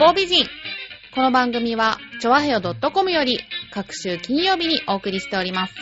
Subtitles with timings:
[0.00, 0.46] 方美人。
[1.14, 3.38] この番組は、ちょわへよ .com より、
[3.70, 5.74] 各週金曜日にお送りしております。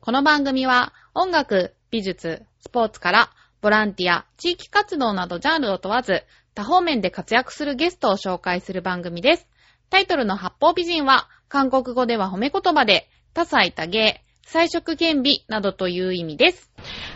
[0.00, 6.24] この番組は、音楽、美術、スポーツから、ボランティア、地域活動などジャンルを問わず、
[6.56, 9.46] 多方面で活躍するゲストを紹介する番組です。
[9.88, 16.72] タイトルの八方美人は、韓国語では褒め言葉で、多彩多芸、彩色兼備などという意味です。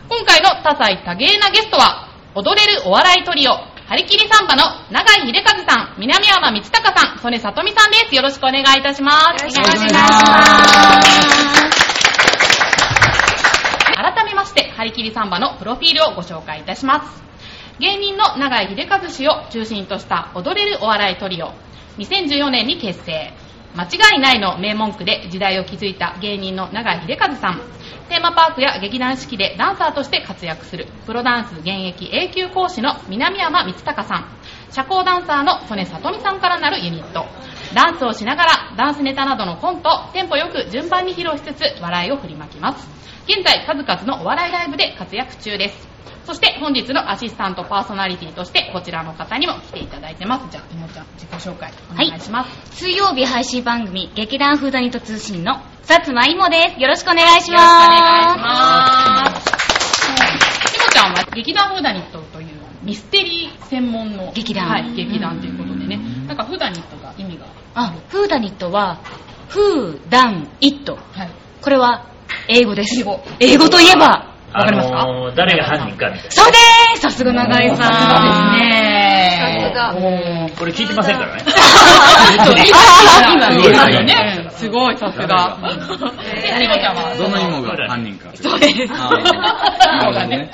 [0.09, 4.63] 今回の多彩多芸なゲストは、踊れるお笑いトリオ、張り切りサンバの
[4.93, 8.15] 長井秀和さん、南山光隆さん、曽根さとみさんです。
[8.15, 9.43] よろしくお願いいたします。
[9.43, 11.11] よろしくお願いします。
[13.97, 17.21] 改めまして、張り切りサンバのプロフィールをご紹介いたします。
[17.81, 21.53] 芸人の長井秀和氏を中心とした踊れるお笑いトリオ。
[21.99, 23.33] 2014年に結成。
[23.75, 27.61] 間違いないの名文句で時代を築いた芸人の長井秀和さん。
[28.11, 34.27] テーマパークや劇団四季でダンサーとして活躍するプロダンス現役永久講師の南山光隆さん。
[34.73, 37.25] 社交ダンサーの曽根里美さんからなるユニット。
[37.73, 42.89] ダンスをしながらダンスネタなどのコントをテンポよく順番に披露しつつ笑いを振りまきます。
[43.29, 45.90] 現在数々のお笑いライブで活躍中です。
[46.31, 50.49] そして本日のアシスタントパーソナリティとしてこちらの方にも来ていただいてます。
[50.53, 52.77] じゃあ、いもちゃん自己紹介お願いします。
[52.77, 56.81] 水曜日配信番組、劇団フーダニット通信の薩摩いもです。
[56.81, 59.35] よろしくお願いしよろしくお願いします。
[59.35, 59.51] ます。
[60.77, 62.47] いもちゃんは劇団フーダニットという
[62.85, 69.01] ミステリー専門の劇団はい、劇団ということでね、なんかフーダニットが意味があ、フーダニットは、
[69.49, 70.95] フーダンイット。
[70.95, 71.31] はい。
[71.61, 72.07] これは
[72.47, 73.01] 英語です。
[73.01, 77.77] 英語英語といえば、わかりますか、あのー誰が犯人かみたいそうでーすさすが長井さん。
[77.79, 79.39] さすがですね。
[79.41, 79.95] さすが。
[80.59, 81.43] これ聞いてませんからね。
[82.37, 82.51] 今、す
[83.59, 85.59] ごい今のね、すごい、さすが。
[86.35, 88.31] えーえ、いもちゃんはどの芋が犯人か。
[88.35, 88.93] そうです。
[88.93, 90.51] あそうだねなるほどね。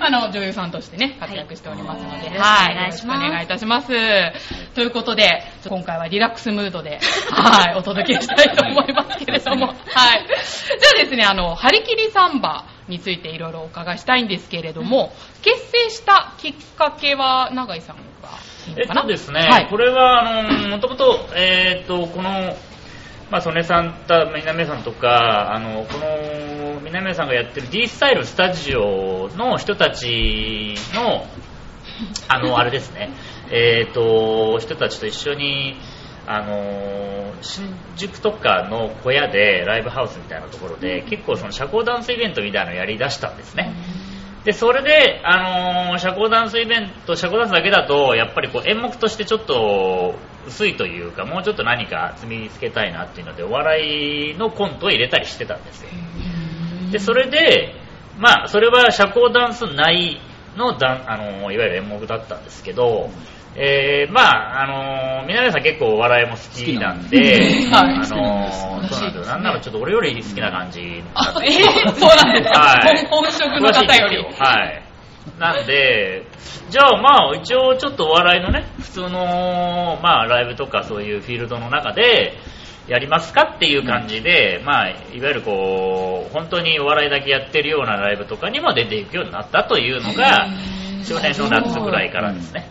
[0.00, 2.84] あの、女優さんとしてね、活躍しておりますので、はいはい。
[2.84, 4.74] よろしくお願いしますよろしくお願いいたします。
[4.74, 7.00] ということで、今回はリラックスムードで、
[7.30, 9.76] はい、お届けしたいと思いますけれども、 はい。
[9.76, 15.12] じゃあですね、あの、張り切りサンバについていろいろお伺いしたいんですけれども、
[15.42, 18.02] 結成したきっかけは、永井さんが
[18.68, 19.68] いいえっのかなとですね、はい。
[19.68, 22.56] これは、あのー、もともと、えーっと、この、
[23.30, 31.26] まあ、曽根さんと南さんとか、あの、この、南さんがやってる D スタイルスタジオの人たちの、
[32.28, 33.10] あの、あれですね、
[33.50, 35.76] えーっと、人たちと一緒に、
[36.26, 43.74] あのー新宿とかの小屋でライブハウスみたいなところで結構その社交ダンスイベントみたいなのをやりだしたんですね。
[44.44, 50.14] で、それで、あのー社交ダンスイベント、社交ダンスだけだと、やっぱりこう演目としてちょっと
[50.46, 55.88] 薄いというか、もうちょっと何か積み付けたいなっていうので、お笑いのコントを入れたりしてたんですよ。
[56.92, 57.74] で、それで、
[58.18, 60.20] まあ、それは社交ダンス内
[60.56, 63.08] のダン、あのーいわゆる演目だったんですけど、
[63.56, 69.20] えー、まあ、あのー、南さん結構お笑いも好きなんで、 好きなんあのーそうなんよ。
[69.20, 71.02] なんならちょっと俺より好きな感じ。
[71.14, 73.06] あ、えー、そうなんですか、はい。
[73.06, 74.16] 本本職の方より。
[74.38, 74.82] はい。
[75.38, 76.26] なんで、
[76.68, 82.34] じゃあまあ一応ちょっとお笑いのね、普通のまあライブとかそういうフィールドの中で
[82.88, 90.46] やりますかっていう感じで、まあいわゆるこう、本当にお笑いだけやってるようなライブとかにも出ていくようになったというのが、
[91.04, 92.68] 去年の夏ぐらいからですね。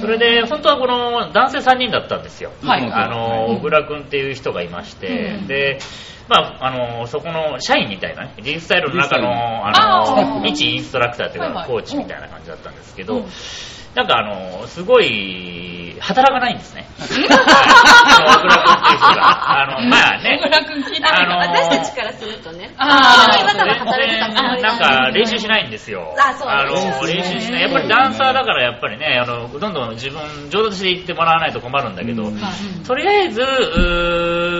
[0.00, 2.50] それで、本当はこの男性3人だったんですよ。
[2.62, 2.90] はい。
[2.90, 5.78] あの、小倉君っていう人がいまして、で、
[6.28, 10.48] まあ、あの、そこの社員みたいなね、リースタイルの中の、ああの、ー。
[10.48, 13.26] 一インストラクターというか、コーチみたいな感じだったんですけどうん、
[13.94, 16.88] なんかあの、すごい、働かないんですね。
[16.98, 19.60] はい小倉君っていう人が。
[19.60, 22.72] あの、まあね小、倉君聞いたあの私たちからするとね。
[22.76, 26.14] あー今多分働いてたつもりなんか練習しないんですよ。
[26.18, 27.62] あそうあの練習しない。
[27.62, 32.36] やっぱりダンサーだからやっぱりね、あのどんどん自分上手として言ってもらわないと困るんだけど、うん
[32.86, 33.40] とりあえず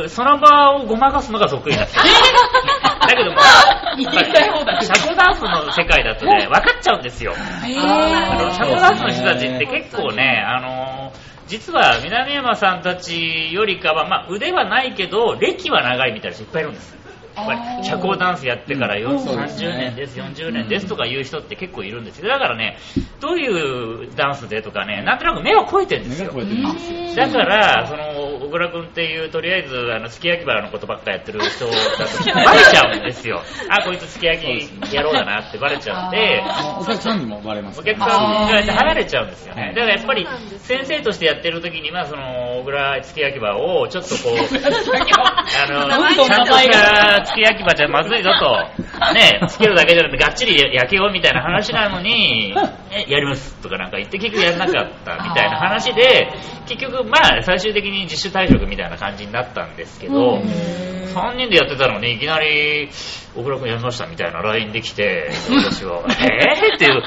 [0.09, 2.03] その場をごまかすのが得意なんですよ。
[3.07, 3.39] だけども、
[3.97, 7.35] 言いたい放題社交ダンスの世界だとね、分かっちゃうんですよ。
[7.37, 11.13] あの社交ダンスの人たちって結構ね、あの
[11.47, 16.97] 実は南山さんたちよりかは、まあ、腕はないけど、歴は長いみたいな人いっぱいいるんです。
[17.83, 22.29] 社交ダンスやってからようん30年です、40年ですとかいう人って結構いるんですよ。
[22.29, 22.79] だからね、
[23.21, 26.47] どういうダンスでとかね、なんとなく目を超えてるんですよ目が超。
[26.47, 27.27] えてるんですよ。
[27.27, 33.43] だから、その、小倉君っていう、とりあえず、あの、すき焼きバラのことばっかやってる人だと、バレちゃうんですよ。
[33.69, 39.63] あ、こいつすき焼き野郎だなってバレちゃうんで、もうお客さんにもバレますおから客さんが離れちゃうんですよね。
[39.63, 40.27] はいだからやっぱり、
[40.59, 48.87] 先生としてやってる時には、その、小倉すき焼き場を、ちょっとこう、 あの、ちゃんとしたすき焼き場じゃまずいぞと。
[49.13, 52.55] ね、つけるだけじゃなくてがっちり焼けようみたいな話なのに、
[52.91, 56.33] え、やりますとかなんか言って結局やらなかったみたいな話で、
[56.67, 60.43] 結局まあ最終的に自主退職みたいな感じになったんですけど、
[61.17, 62.91] 3人でやってたのにいきなり、
[63.35, 66.77] 小倉君やりましたみたいな LINE できて、私は、 えー？
[66.77, 67.03] っていう、もう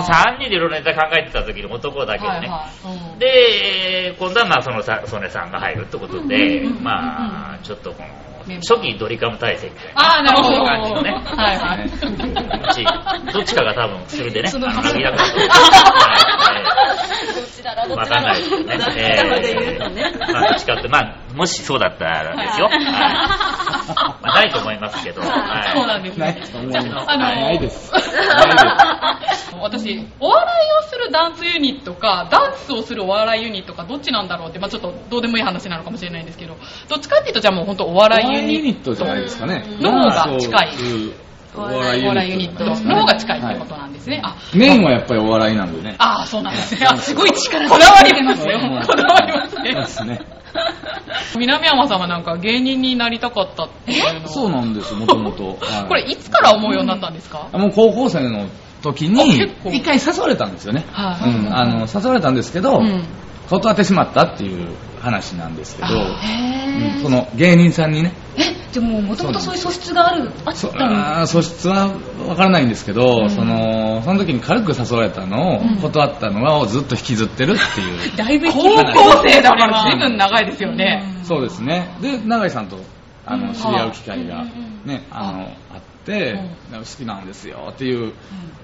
[0.00, 3.12] 3人でいろいろネタ考えてた時に男だけでね、はいはい。
[3.12, 3.18] うん。
[3.18, 8.08] で、今度はまあそのさ、曽根さんが入るってことで、まあ、ちょっとこの、
[8.46, 10.00] 初期ドリカム体制みたいな。
[10.00, 10.64] ああ、なるほど。
[10.64, 11.86] 感じのねはいはい。
[11.86, 11.90] う
[12.74, 12.84] ち
[13.32, 15.28] どっちかが多分薬でね、あの、 なぎだから。
[17.34, 18.76] どちらだどわちらだかんないですけどね。
[18.78, 20.12] どちらまで言うとね。
[20.32, 22.66] まあ、どっちかって、まあ、もしそうだったらですよ。
[22.66, 25.20] はいまあ、ないと思いますけど。
[25.22, 26.46] はいそうなんですないね。
[26.46, 27.10] と思います。
[27.10, 27.92] あのないです。
[29.60, 36.56] 私、お笑いをするダンスユニットか、ダンスをするお笑いユニットか、どっちなんだろうって、まあちょっとどうでもいい話なのかもしれないんですけど、
[36.88, 37.94] どっちかっていうと、じゃあもう本当お。
[37.94, 39.64] 笑いユユニットじゃないですかね。
[39.80, 40.68] の方が近い。
[41.54, 44.20] おお笑いユニットの方が近いってことはなんですね。
[44.24, 45.96] あ、いメインはやっぱりお笑いなんでね。
[45.98, 46.86] ああ、そうなんですね。
[46.86, 48.58] あ、すごい力こだわりますよ。
[48.58, 49.86] うんこだわりますそうねで。
[49.86, 50.41] すね。
[51.38, 55.58] 南山さんはなんか芸人になりたかったっていうのそうなんです、もともと。
[55.64, 55.88] はい。
[55.88, 58.46] これいつから思うようになったんですか、あもう高校生の
[58.82, 59.36] 時あに
[59.70, 60.84] 一回誘われたんですよね。
[60.92, 61.30] はい。
[61.30, 63.04] うん、あの、誘われたんですけど、うん。
[63.48, 64.68] 断ってしまったっていう
[65.00, 65.88] 話なんですけど、
[67.02, 68.42] その芸人さんにね、え、
[68.72, 71.88] じゃあもう元々そういう素質がある、あっそた素質は
[72.26, 73.30] わからないんですけど、うん。
[73.30, 75.76] そのその時に軽く誘われたのをうん。
[75.76, 81.04] 断ったのをずっと引きずってるっていう、 だいぶ高校生だから随分長いですよね。
[81.24, 81.94] そうですね。
[82.00, 82.78] で永井さんと
[83.26, 84.44] あの知り合う機会が、
[84.84, 85.40] ねあの
[85.74, 88.12] あっ好きなんですよっていう、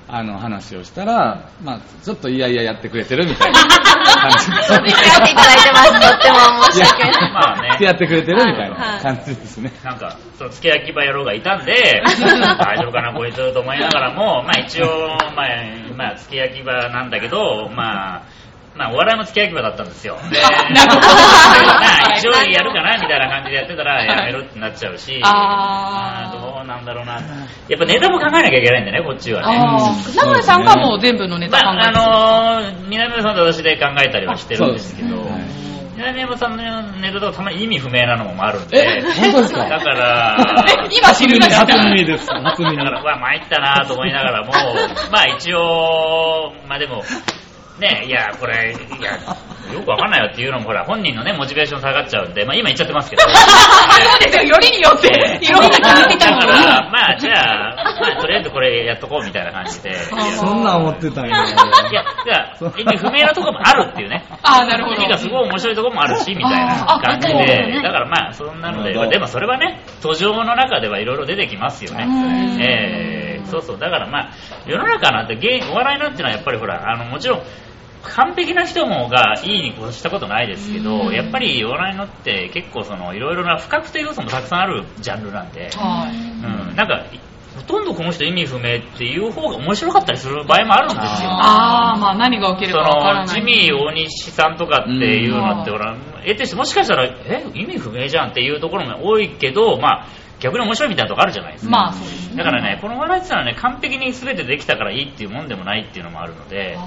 [0.09, 5.35] あの話をしたら、まあ、ちょっといやいややってくれてるみたいな感じやっていただいて
[5.73, 5.93] ます。
[5.93, 7.33] とっても申し訳ない。
[7.33, 9.73] まあねでやってくれてるみたいはない感じですね。
[9.85, 14.87] なんか、その、付け焼き場野郎がいたんで、 大丈夫かな、こいつと思いながらも、まあ一応、
[15.37, 15.49] まあ、
[15.97, 18.23] まあ、付け焼き場なんだけど、まあ、
[18.79, 20.17] まあ、お笑いの付け焼き場だったんですよ。
[20.31, 27.15] で、なるほどまあ、 一応やるかな、みたいな感じでやってたら、やめるってなっちゃうし、あどうなんだろうな。
[27.15, 29.59] やっぱネタも考えなきゃいけないんでね、こっちはね。
[29.59, 35.17] ああ、長井さんがもう全部のネまあ、タ考えてるあのー、南山さんと私で考えたりはしてるんですけど、
[35.97, 39.65] 南山さんのネタとかたまに意味不明なのもあるんで、え本当ですか？
[39.69, 40.37] だから、
[40.91, 42.29] 今知るな初耳です。
[42.31, 44.53] 初耳だから、まあ、参ったなと思いながらも、
[45.11, 47.03] まあ一応、まあでも、
[47.79, 49.13] ね、いや、これ、いや、
[49.73, 53.23] よくわかんないよっていうのも、ほら、本人のね、モチベーション下がっちゃうんで、まあ今言っちゃってますけど。
[53.29, 56.67] そうですよ、よりによって、いろんな決めてたかに。
[56.67, 59.91] ら、まあじゃあ、まあとりあえずこれやっとこうみたいな感じで。
[59.91, 59.99] いや
[60.33, 61.37] そんなん思ってたんや。
[61.37, 64.25] いや、じゃあ、意味不明なところもあるっていうね。
[64.43, 64.97] ああ、なるほど。
[64.97, 74.31] 意味がすごい面白いところもあるし、みたいな感じで、だからまあ、そんなので、でもそれはね、途上の中ではいろいろ出てきますよねそうそう、だからまあ、
[74.67, 77.43] 世の中なんて芸、お笑いなんていうのはやっぱりほら、あの、もちろん、
[78.03, 86.17] 完璧な人もがいいに越したことないですけど、やっぱりお笑いのって結構そのいろいろな不確定要素もたくさんあるジャンルなんで、はい。
[86.71, 87.05] うん、なんか
[87.57, 91.29] ほとんどこの人意味不明っていう方が面白かったりする場合もあるんですよ。
[91.29, 93.27] ああ、まあ何が起きるそかわからない。
[93.27, 100.07] のジミー大西さんとかっていうのって、うんほら、得てしてもしかしたら、え、意味不明じゃんっていうところも多いけど、まあ、
[100.41, 101.71] 逆に面白いみたいなとこあるじゃないですか。
[101.71, 102.37] まあそうですね。
[102.37, 106.79] だからね、このお笑いってのはね、完璧に全てできたからいいっていうもんでもないっていうのもあるので、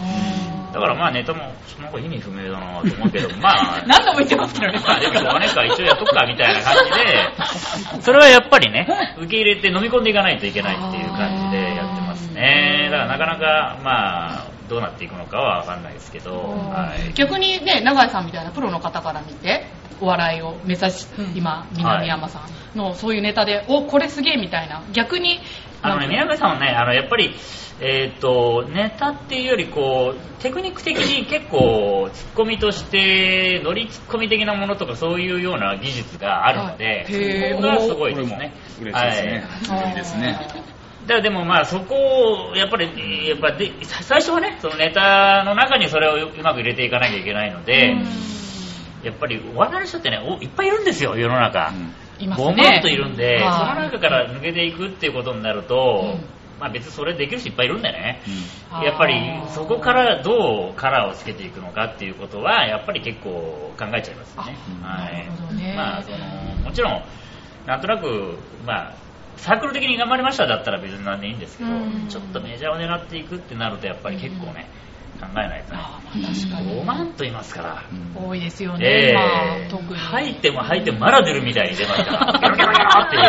[0.73, 4.79] だからまあネタも、なんか意味不明だなと思うけど、 まあ、何度も言ってますけどね。
[4.85, 8.87] まあでもしょうが一応やっとくかみたいな感じで、 それはやっぱりね、
[9.17, 12.89] 受け入れて飲み込んでいかないといけないっていう感じでやってますね。
[12.91, 17.13] だからなかなか、まあ、どうなっていくのかはわかんないですけど、はい。
[17.13, 19.65] 逆にね、永井さんみたいなプロの方から見て、
[19.99, 25.39] お笑いを目指し、今、南山さんのそういうネタで、お、これすげえみたいな、逆に、
[25.81, 27.35] あのね、宮部さんはね、あの、やっぱり、
[27.79, 37.05] えっ、と、ネタっていうより、こう、テクニック的に結構、ツッコミとして、ノリツッコミ的なものとか、そういうような技術があるので、
[37.51, 38.53] そこがすごいですね。
[38.81, 39.45] 嬉しいですね。
[39.67, 39.95] はい。
[39.95, 40.39] ですね。
[41.01, 47.95] だからでもまあそこをやっぱりやっぱで最初はねそのネタの中にそれをうまく入れていかなきゃいけないので、
[49.03, 51.73] やっぱりお笑いの人ってねおいっぱいいるんですよ世の中、
[52.25, 52.87] いますボンボンねと。
[52.87, 53.75] いるんで、はい。
[53.75, 56.25] その中から抜けていくっていうことになると、うん。
[56.59, 58.21] まあ別にそれできる人いっぱいいるんでね、
[58.71, 58.83] うん。
[58.83, 59.15] やっぱり
[59.49, 63.29] そこからどうカラーをつけていくのかっていうことはやっぱり結構
[63.77, 64.57] 考えちゃいますよね。
[64.83, 65.75] あはい。
[65.75, 66.17] まあその
[66.63, 67.03] もちろん
[67.65, 68.93] なんとなくまあ
[69.37, 72.07] サークル的に頑張りましただったら別に何でいいんですけど、うん。
[72.09, 74.69] ちょっとメジャーを狙っていくってなるとやっぱり結構ね、
[75.21, 75.79] 考えないとね。
[76.11, 76.81] 確かに。
[76.81, 77.83] 5万と言いますから。
[78.15, 79.21] 多いですよね、え今、
[79.65, 79.95] え特に。
[79.95, 83.23] 吐いても吐いてもまだ出るみたいに出ますから、 ゲロゲロゲロっていう、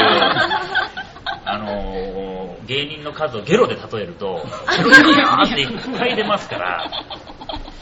[1.44, 2.22] あのー
[2.66, 4.46] 芸人の数をゲロで例えると、
[4.76, 6.90] ゲロギャーっていっぱい出ますから、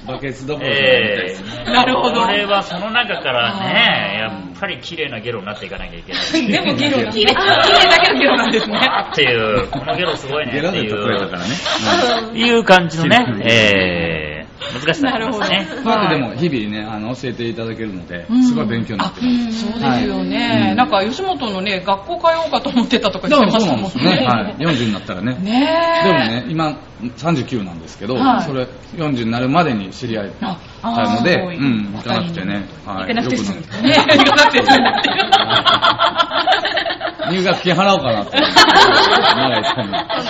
[0.07, 6.47] バケツどころじゃないみたいえですー、なるほどこれはその中からね、やっぱり綺麗なゲロになっていかなきゃいけない。
[6.49, 8.80] でもゲロが綺麗 綺麗だけどゲロなんですね。
[9.12, 11.49] っていう、このゲロすごいねゲ ってで例えたうからね。
[12.35, 15.69] いう感じのねう、んえー、難しさがありますね。
[15.76, 19.71] うんこうやってでも日々ね、あの、教えていただけるのでうん、すごい勉強になってます。
[19.71, 24.11] そうですよね、はいなんか吉本のね、学校通おうかと思ってたとか言ってまそうなんしたもんね。
[24.12, 24.26] ですね。
[24.26, 24.54] はい。
[24.57, 25.37] 40になったらね。
[25.40, 25.69] ね
[26.04, 26.07] え。
[26.07, 26.76] でもね、今
[27.16, 32.66] 39なんですけど、はいそれ40になるまでに知り合いあたので、うん、行かなくてね。
[32.85, 33.42] 行かなくてね
[33.85, 34.61] え、行かなくて
[37.30, 38.37] 入学金払おうかなって。
[38.40, 38.45] 本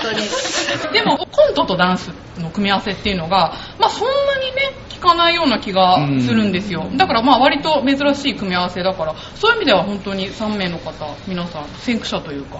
[0.02, 0.18] 当に。
[0.92, 6.86] でも、コントとダンスの組み合わせっていうのが、まあそんなにね、聞かないような気がするんですよ。
[6.96, 10.92] だからまあ割と珍しい組み合わせだから、そういう意味では本当に3名の方、
[11.26, 12.58] 皆さん、先駆者というか、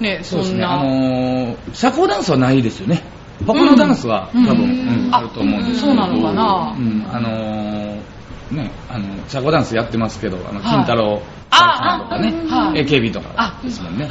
[0.00, 0.58] ね、そそうですね。
[0.58, 0.72] んな。
[0.72, 3.02] あのー、社交ダンスはないですよね。
[3.44, 5.86] 他のダンスは多うん分、うんうんあると思うんですけど。
[5.88, 6.76] そうなのかな？
[6.78, 14.04] うん、あのー、ね、あの、社交ダンスやってますけど、あの、はい金太郎あさんとかね、はい AKB とかあですもんね。
[14.04, 14.06] う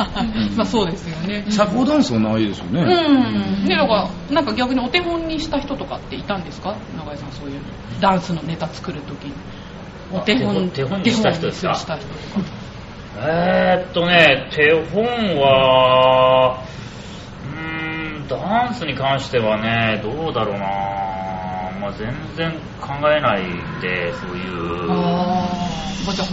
[0.53, 1.45] んまあそうですよね。
[1.49, 2.81] 社交ダンスはないですよね。
[2.81, 3.65] うん。
[3.67, 6.75] ね、だから、なんか逆にお手本にした人とかっていたんですか？
[6.95, 7.61] 永井さん、そういう
[7.99, 9.33] ダンスのネタ作るときに。
[10.13, 11.73] お手本、手本にした人ですか？
[11.73, 12.13] 手本にした人と
[12.45, 12.61] か。
[13.23, 15.03] えーっとね、手本
[15.39, 16.80] は、うーん、
[18.37, 20.65] ダンスに関してはね、どうだろうな
[21.81, 23.43] まあ、全然考えない
[23.81, 24.87] で、そういう。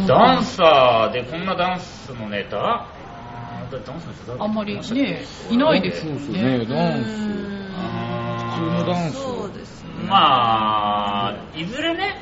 [0.06, 2.58] ダンサーでこんなダンスのネタ？
[2.58, 6.66] あーダンスの人誰あんまりね、いないですよそうですね、ね。
[6.66, 7.08] ダンス。
[7.76, 9.14] あ普通のダンス。
[9.16, 9.90] そうですね。
[10.08, 12.20] まあ、いずれね、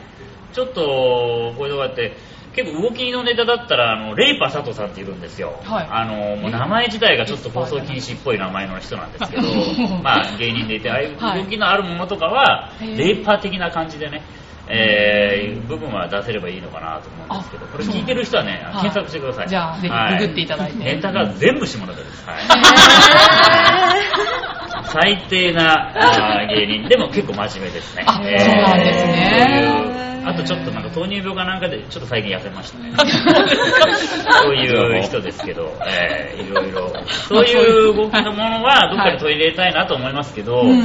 [0.52, 2.16] ちょっと、こういうのがあって、
[2.57, 5.61] 結構動きのネタだったら、あの、レイパー佐藤さんっているんですよ。
[5.63, 5.89] はい。
[5.91, 9.43] あの、もう名前自体がちょっと放送禁止っぽい名前の人なんですけど、
[10.03, 11.45] まあ芸人でいて、ああいうはい。
[11.45, 14.23] 動きのあるものとかは、レイパー的な感じでね、
[14.69, 19.49] えー、部分は出せればいいのかなと思うんですけど、あこれ聞いてる人はね、はい検索してください。
[19.49, 20.19] じゃあぜひはい。
[20.19, 20.79] ググっていただいて。
[20.83, 22.27] ネタが全部下ネタです。
[22.27, 22.39] はい。
[24.89, 26.89] 最低な芸人。
[26.89, 28.05] でも結構真面目ですね。
[28.07, 32.92] あそうなんですねあとちょっとなんか糖尿病かなんかでちょっと最近痩せましたね。
[34.42, 36.92] そういう人ですけど、えーいろいろ。
[37.28, 40.83] そういう動きのものはどっかで取り入れたいなと思いますけど、うん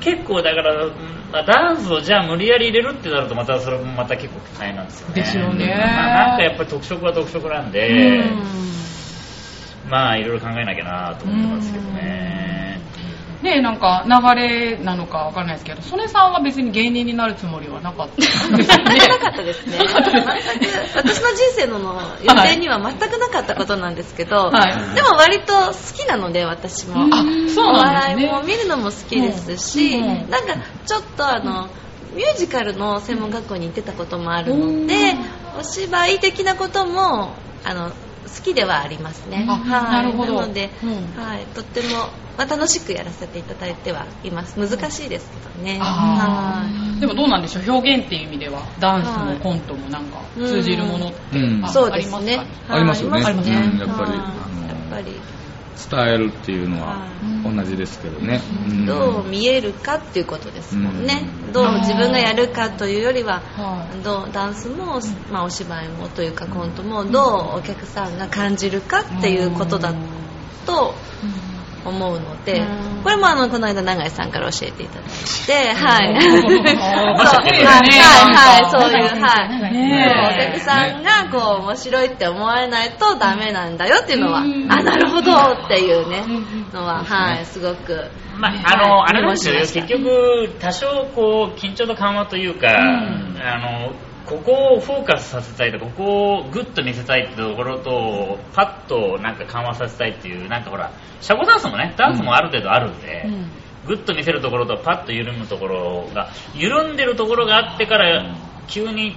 [0.00, 5.14] 結構だから、ダンスをじゃあ無理やり入れるってなるとまたそれもまた結構大変なんですよね。
[5.14, 8.42] ですよねまあなんかやっぱり特色は特色なんで、うん
[9.90, 12.61] まあいろいろ考えなきゃなと思ってますけどね。
[13.42, 18.96] ねなんか流れなのかわかんないですけど、曽根さんは別に芸人になるつもりはなかったんですよね。
[18.96, 19.78] なかったですね。
[19.78, 19.92] 全く
[20.94, 27.08] 私の人生の予定には全くなかったことなんですけど、はいでも割と好きなので私も。
[27.14, 27.22] あ、
[27.54, 28.26] そうおなんですね。
[28.26, 30.54] 笑いも見るのも好きですし、うんうんなんか
[30.86, 31.68] ちょっとあの、
[32.14, 35.14] ミュージカルの専門学校に行ってたこともあるので、
[35.58, 37.34] お芝居的なことも
[37.64, 37.92] あの
[38.24, 39.46] 好きではありますね。
[39.48, 39.92] あはい。
[39.92, 40.40] なるほど。
[40.40, 41.12] なので、うん。
[41.12, 41.88] はい、とっても、
[42.38, 44.58] まあ、楽しくやらせていただいてはいます。
[44.58, 45.78] 難しいですけどね。
[45.82, 46.98] あはい。
[46.98, 47.64] ーでもどうなんでしょう？
[47.68, 51.64] 表現っていう意味ではダンスもコントもなんか通じるものってうん。
[51.64, 52.36] あそうですね。
[52.38, 52.72] ありますか？
[52.74, 52.80] はい。
[52.80, 53.22] ありますよね。
[53.24, 53.56] ありますね。
[53.56, 53.78] うん。
[53.78, 54.12] やっぱり
[54.68, 55.22] やっぱり、
[55.90, 57.06] 伝えるっていうのはは
[57.50, 57.56] い。
[57.56, 58.40] 同じですけどね。
[58.68, 58.86] うん。
[58.86, 61.22] どう見えるかっていうことですもんね。
[61.46, 61.52] うん。
[61.52, 64.02] どう自分がやるかというよりは、はい。
[64.02, 65.00] どうダンスも、
[65.30, 69.94] まあ、お芝居もというかコントもどうお客さんが感じるかっていうことだ
[70.66, 70.94] と
[71.84, 72.62] 思うので、
[73.02, 75.08] これもあのこの間永井さんから教えていただい
[75.46, 76.22] て、はい。
[76.22, 77.94] そうはいはい
[78.34, 79.72] はいそういうはい。
[79.72, 80.06] ね。
[80.08, 86.24] えお客さんがこう面白いって思われないとダメなんだよっていうのは、あなるほどっていうね
[86.72, 88.10] のははいすごく。
[88.38, 93.92] まあ、あの、はいあれなんですよ、結局、多少こう、緊張と緩和というか、あの、
[94.26, 103.50] ここをフォーカスさせたいと、ここをグッと見せたいってところと、パッとなんか緩和させたいっていう、なんかほら、社交ダンスもね、ダンスもある程度あるんで、うん
[103.84, 108.36] グッと見せるところとパッと緩むところが、緩んでるところがあってから、
[108.68, 109.16] 急に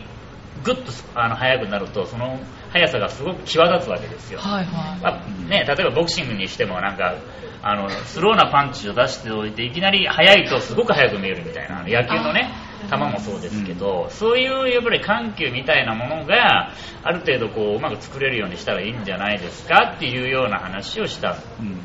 [0.64, 2.40] グッとあの速くなると、その
[2.72, 4.40] 速さがすごく際立つわけですよ。
[4.40, 7.16] はいはいまあね、例えばボクシングにしてもなんか
[7.62, 12.52] あのスローなパンチを出しておいていきなり速いとすごく速く見えるみたいな野球のね
[12.90, 16.72] 球もそうですけど、そういうやっぱり緩急みたいなものが
[17.04, 21.38] ある程度こううまく作れるようにしたらいいんじゃないですかっていうような話をしたっ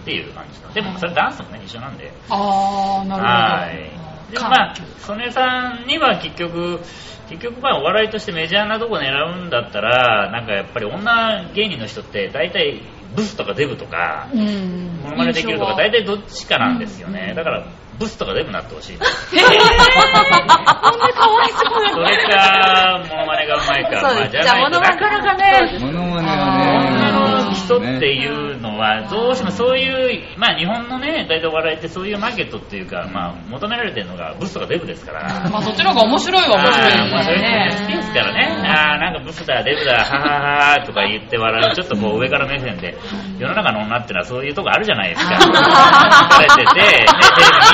[0.05, 2.13] ていう感じのでもそれダンスもね一緒なんで。
[2.29, 3.35] ああなるほど。
[3.35, 4.11] はい。
[4.33, 6.79] でもまあ、曽根さんには結局、
[7.29, 9.11] 結局まあお笑いとしてメジャーなとこ狙
[9.43, 12.83] うんだったら、なんかやっぱり女芸人の人って大体
[13.15, 17.33] ブスとかデブとか、うんモノマネできるとか、印大体どっちかなんですよね。
[17.35, 17.65] だから、
[17.99, 18.97] ブスとかデブになってほしい。
[18.99, 19.61] 象はへー
[21.55, 24.03] そうなそれか、モノマネがうまいか。
[24.03, 27.45] まあ、じゃあなかなかね、モノマネ女はね。
[27.51, 35.49] の人っていうのは、どうしてもそういう、まあ日本のね、大体お笑いってそういうマーケットっていうか、まあ求められてるのがブスとかデブですから。
[35.51, 37.87] まあそっちの方が面白いは面白いあーまあそれですね。
[37.87, 38.69] 好きですからね。
[38.69, 42.97] ああ、なんかブスだ、デブだ、ははははとか言って笑う、ちょっとこう上から目線で、
[43.39, 45.35] 世の中の女ってのはそういうとこあるじゃないですか。
[46.31, 47.15] 疲れてて、ね、テレビ見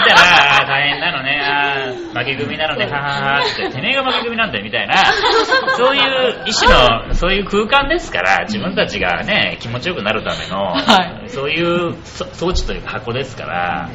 [0.04, 4.94] たら、あー大変なのね、あー負け組なのね、はははって、てめえが負け組なんだよみたいな、
[5.76, 11.30] そういう一種の、そういう空間ですから、自分たちがね、気持ちよくなるための、はい。
[11.30, 13.90] そういう装置というか箱ですから、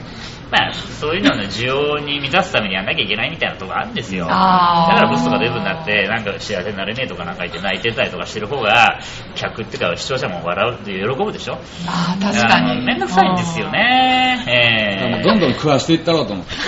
[0.51, 4.25] まあ、そういうのの需要に満たすためにやんなきゃいけないみたいなとこあるんですよ。
[4.25, 8.99] だからブスとかデブになって、なんか幸せになれねえとかなんか言って泣いてたりとかしてる方が、
[9.35, 11.57] 客っていうか視聴者も笑うって喜ぶでしょ。
[11.87, 12.85] あー確かに。
[12.85, 14.45] めんどくさいんですよね。
[14.47, 16.53] えーどんどん食わしていったろうと思って。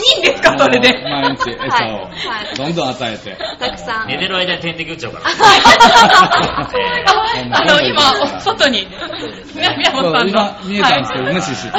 [0.00, 0.92] いいんですかそれで。
[1.04, 1.92] 毎日餌はい。
[1.92, 1.96] を。
[2.04, 2.10] は
[2.52, 2.56] い。
[2.56, 3.36] どんどん与えて。
[3.58, 4.08] たくさん。
[4.08, 5.30] 寝てる間に点滴打っちゃうから。
[6.78, 7.04] え
[7.52, 8.00] あの、今、
[8.40, 8.86] 外に、
[9.54, 11.34] 宮本さんの、今見えたんですけどはい。
[11.34, 11.78] 無視して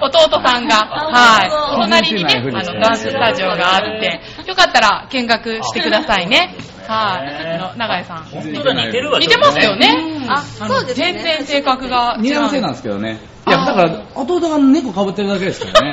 [0.00, 1.50] 弟さんが、はい、
[1.82, 6.54] 隣にね、あの、ダンススタジオがあって、よかったら見学してくださいね。
[6.92, 8.22] はい、あの、長井さん。
[8.24, 9.18] ー本当だ、似てるわ。
[9.18, 10.24] 似てますよね。
[10.28, 11.12] あ、そうですね。
[11.14, 12.22] 全然性格が違う。
[12.22, 13.18] 似合わせなんですけどね。
[13.46, 15.92] いや、だから、弟が猫かぶってるだけですからね。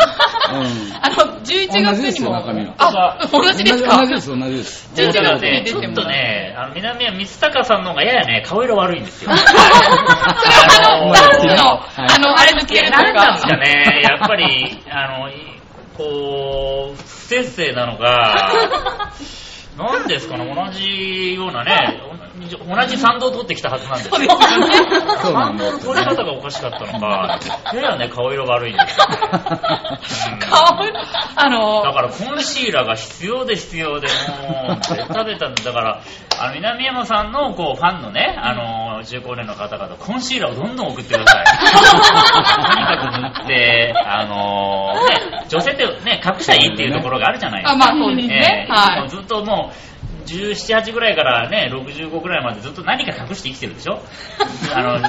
[1.02, 1.92] あの、11月にも。
[1.92, 3.98] 同じですよ中身はあ、同じですか？
[4.00, 4.90] 同じです、同じです。
[4.96, 9.32] そうだから11ね、月に出てもちょっとね、あの南は光高さんの方がややね、顔色悪いんですよ。
[9.36, 13.58] それはあの、ダンスの、はいあの、あれ抜けるとなんなんですかか。
[13.58, 15.34] ね、やっぱり、あの、い
[15.98, 19.12] こう、不摂生なのか、
[19.80, 22.02] なんですかね、同じようなね、
[22.48, 24.16] 同じ賛同を取ってきたはずなんですよ。
[25.22, 25.80] そうなんだ。
[25.80, 27.40] 取り方がおかしかったのか、
[27.74, 29.06] ややね、顔色悪いんですよ
[30.50, 30.80] 顔、
[31.36, 36.02] あの、だからコンシーラーが必要で必要で、もう、ベタベタでだから、
[36.40, 41.46] あの、南山さんの、こう、ファンのね、あの、中高年の方々、コンシーラーをどんどん送ってください。
[41.46, 47.78] とにかく塗って、あの、ね、女性ってね、隠したらいいっていうところがあるじゃないですあ、か。
[47.78, 48.68] まあそうですね。
[48.70, 49.10] えーはい。
[49.10, 49.89] ずっともう、
[50.30, 54.00] 17、8ぐらいからね、65ぐらいまでずっと何か隠して生きてるでしょ？
[54.74, 55.00] あの、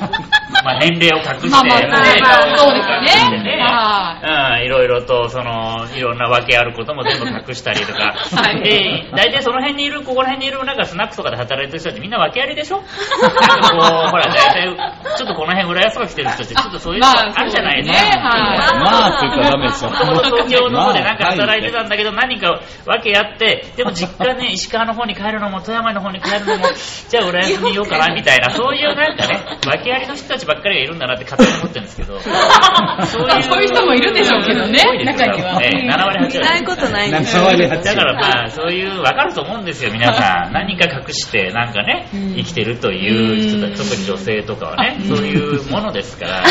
[0.64, 3.42] まあ年齢を隠して、まあまあそうですよね。
[3.42, 3.58] ね。
[3.60, 8.14] はうん、いろいろと、その、いろんな訳あることも全部隠したりとか。
[8.36, 8.62] はい。
[8.62, 12.82] で、大体その辺にいる、ここら辺にいる、なんかスナックとかで働いてる人ってみんな訳ありでしょ？
[13.22, 14.76] なんかこう、ほら、大体、
[15.16, 18.00] ちょっとこの辺浦安とか来てる人って、ちょっとそういうのまああるじゃないですか。
[18.00, 18.22] そうですね。
[18.22, 19.90] はいまあって言ったらダメですよ。
[19.90, 26.66] 東京の方でなんか働いてたんだけど、何か訳あって、でも実家ね、石川の方に帰るのも、富山の方に帰るのも、
[27.08, 32.20] じゃあ浦安にいようかな、みたいな、そういうなんかね、訳ありの人たちばっかりがいるんだなって勝手に思ってるんですけど、
[33.06, 35.60] そうそういう人もいるでしょうけどね中には。
[35.62, 36.36] ええ7割8割。
[36.36, 40.52] いないことないんです7割8割だからまあ、そういう、わかると思うんですよ、皆さん。
[40.52, 46.42] 何か隠して、なんかね、生きてるという人たち、特に女性とかはね、そういうものですから、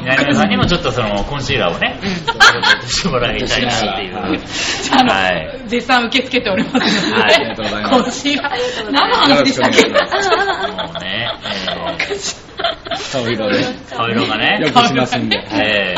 [0.00, 1.98] 南野さんにもちょっとその、コンシーラーをね、
[2.86, 4.14] してもらいたいなっていう。
[5.12, 5.60] はい。
[5.66, 7.34] 絶賛受け付けておりますので、はい。
[7.34, 8.50] ありがとうございますこちら、
[8.90, 9.88] 何の話でしたっけ？
[9.88, 11.30] もうね、
[12.10, 12.16] え
[13.12, 13.58] 顔色で。
[13.64, 15.36] ー顔色がねよ、くしますんで。
[15.52, 15.94] え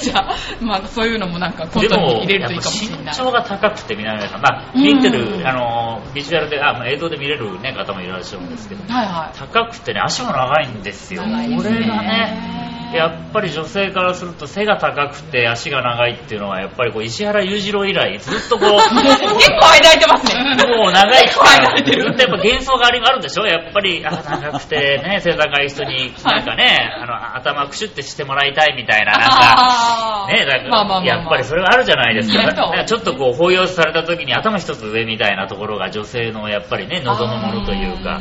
[0.00, 3.14] じゃあ、まあそういうのもなんかコントに入れるといいかもしれ身ない。
[3.16, 9.38] 長が高くて南野さん、まあ、うん見てる、あの、ビジュアルで、あ、まあ映像で見れる、ね、方もいらっしゃるんですけど、はいはい。
[9.38, 11.26] 高くてね、足も長いんですよ。
[11.26, 20.42] 長いですねこれがね、やっぱり女性からすると背が高くて足が長いっていうのは、やっぱりこう石原裕次郎以来、ずっとこう、結構間空いてますね。
[20.76, 32.84] もう長い期間、ずっとやっぱ幻想がありあるんでしょやっぱり、あ、長くてね、背高い人に、なんかね、あの、頭くしゅってしてもらいたいみたいな、なんか、ね、だから、やっぱりそれはあるじゃないですか。
[32.84, 38.20] ちょっとこう、抱擁された時に頭一つ上みたいなところが女性のやっぱりね、望むものというか、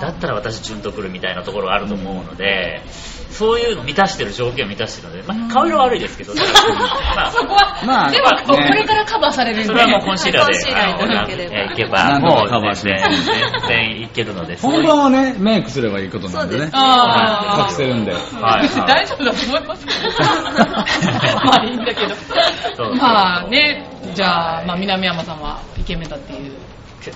[0.00, 2.82] だったら私ジュンとくるみたいなところがあると思うので、
[3.30, 6.34] そういうの満たしてる条件を満たしてるので、まあ、顔色悪いですけど、
[7.16, 9.64] まあそこは、まあでは、こねれからカバーされるんで。
[9.66, 16.72] それはもうコンシーラーで、コンシーラーいければもうかカバーし全ます然、全然いけるので、本番はね、メイクすればいいことなんでねです。
[16.74, 18.12] あー隠せるんで。
[18.12, 20.10] はい 大丈夫だと思いますけど。
[21.44, 22.14] まあいいんだけど
[22.76, 22.94] そう。
[22.96, 26.52] まあね、じゃあ、まあ南山さんはイケメンだっていう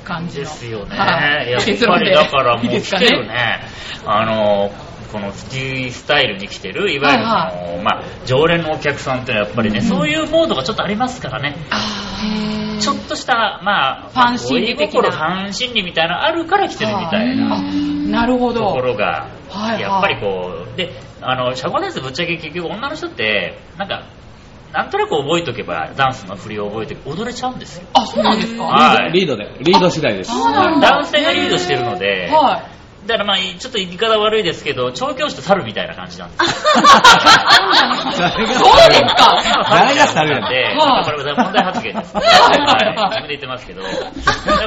[0.04, 0.44] 感じの。
[0.44, 0.96] ですよね。
[0.96, 3.60] はいやっぱりだからもう来てるね、
[4.06, 4.70] あの、
[5.14, 11.54] このスティスタイルに来てる、いわゆるその、はいまあ、常連のお客さんっていうのはやっぱりね、そういうモードがちょっとありますからね。
[11.70, 18.80] あちょっとした、まあ、ファン心理的なファン心理みたいなのあるから来てるみたいなあ、なるほとこど。
[18.88, 20.90] ろがはいはいやっぱりこう、で、
[21.22, 24.08] あの、社交ダンスぶっちゃけ結局女の人って、なんか、
[24.72, 27.86] なんとなく覚えとけば、ダンスの振りを覚えて踊れちゃうんですよ。
[27.92, 30.32] あ、そうなんですかはいリードで、リード次第です。
[30.32, 32.74] そうなん男性がリードしてるので、はい。
[33.06, 36.54] だからまあ、ちょっと言い方悪いですけど、調教師と猿みたいな感じなんですそう
[38.88, 39.38] ですか？
[39.70, 40.48] 誰が猿やねん。
[40.48, 42.16] で、はいこれ問題発言です。
[42.16, 42.24] はい、
[43.10, 43.82] 自分で言ってますけど。
[43.82, 43.88] だ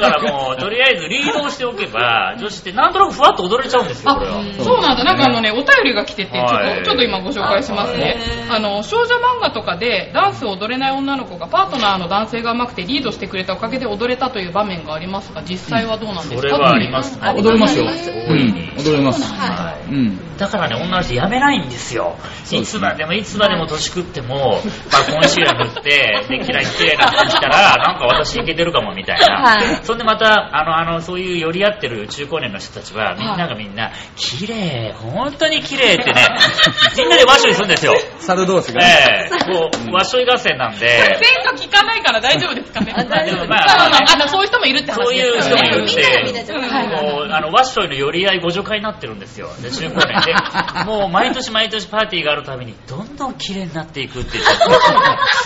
[0.00, 4.40] らもう、とりあえずリードをしておけば、女子ってなんとなくふわっと踊れちゃうんですよ、これは。
[4.40, 5.04] あ、そうなんだ。
[5.04, 6.84] なんかあのね、お便りが来てて、ちょっと、はい。
[6.84, 8.16] ちょっと今ご紹介しますね。
[8.50, 16.42] あの、少女漫画とかでダンスを踊れない女の子がパートナーの男性が上手くてリードしてくれたおかげで踊れたという場面がありますが、実際はどうなんですか？
[16.42, 17.18] それはあります。
[17.20, 17.86] あ踊れますよ。
[18.28, 19.22] う大いにん、踊れます。
[19.22, 20.36] はいうん。
[20.38, 22.16] だからね、女の人やめないんですよ。
[22.52, 24.60] いつまでもいつまでも年食っても、
[24.92, 29.42] まあ、コンシーラー塗って、 で、キラキラな感じたら、なんか私いけてるかもみたいな。
[29.42, 36.26] はいそんでまた、あの、あの、そういう寄り合ってる中高年の人たちは、みんながみんな、綺麗、本当に綺麗ってね、
[36.96, 37.94] みんなで和尚にするんですよ。
[38.20, 38.80] 猿同士が。
[38.82, 42.92] ええこう、和尚合戦なんで、前科聞かないから大丈夫ですかね？
[42.96, 49.50] ままああ、まああの、そういう人もいるって話そういう人もいるんみんながみんなでじゃ、ないはいあの、ワッショイの寄り合いご助会になってるんですよ。
[49.62, 50.34] で、中高年で。
[50.86, 54.54] もう、毎年毎年パーティーがあるたびに、どんどん綺麗になっていくって言って、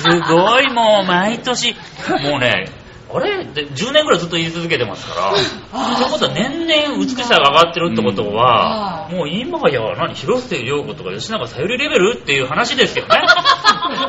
[0.03, 1.75] すごいもう、毎年、
[2.23, 2.67] もうね、
[3.15, 3.45] あれ？
[3.45, 13.21] で ?10 年ぐらいずっと言い続けてますから、ってことは年々美しさが上がってるってことは、もう今や、何、広末涼子とか吉永小百合レベルっていう話ですけどね。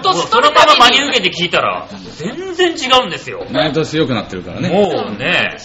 [0.01, 3.45] 年そのまま真に受けて聞いたら、全然違うんですよ。
[3.51, 4.69] 毎年良くなってるからね。
[4.69, 5.57] もうね、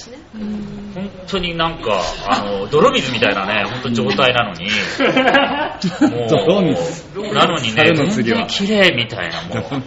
[0.99, 4.67] 本当になんか、あの、泥水みたいなね、本当状態なのに、
[6.11, 8.39] もう、泥水なのにね、猿の全次は。
[8.39, 9.83] 然綺麗みたいな、もう。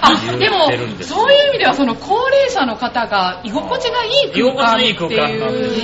[0.00, 0.70] あ、でも
[1.02, 5.14] そういう意味では、その高齢者の方が居心地がいい空間って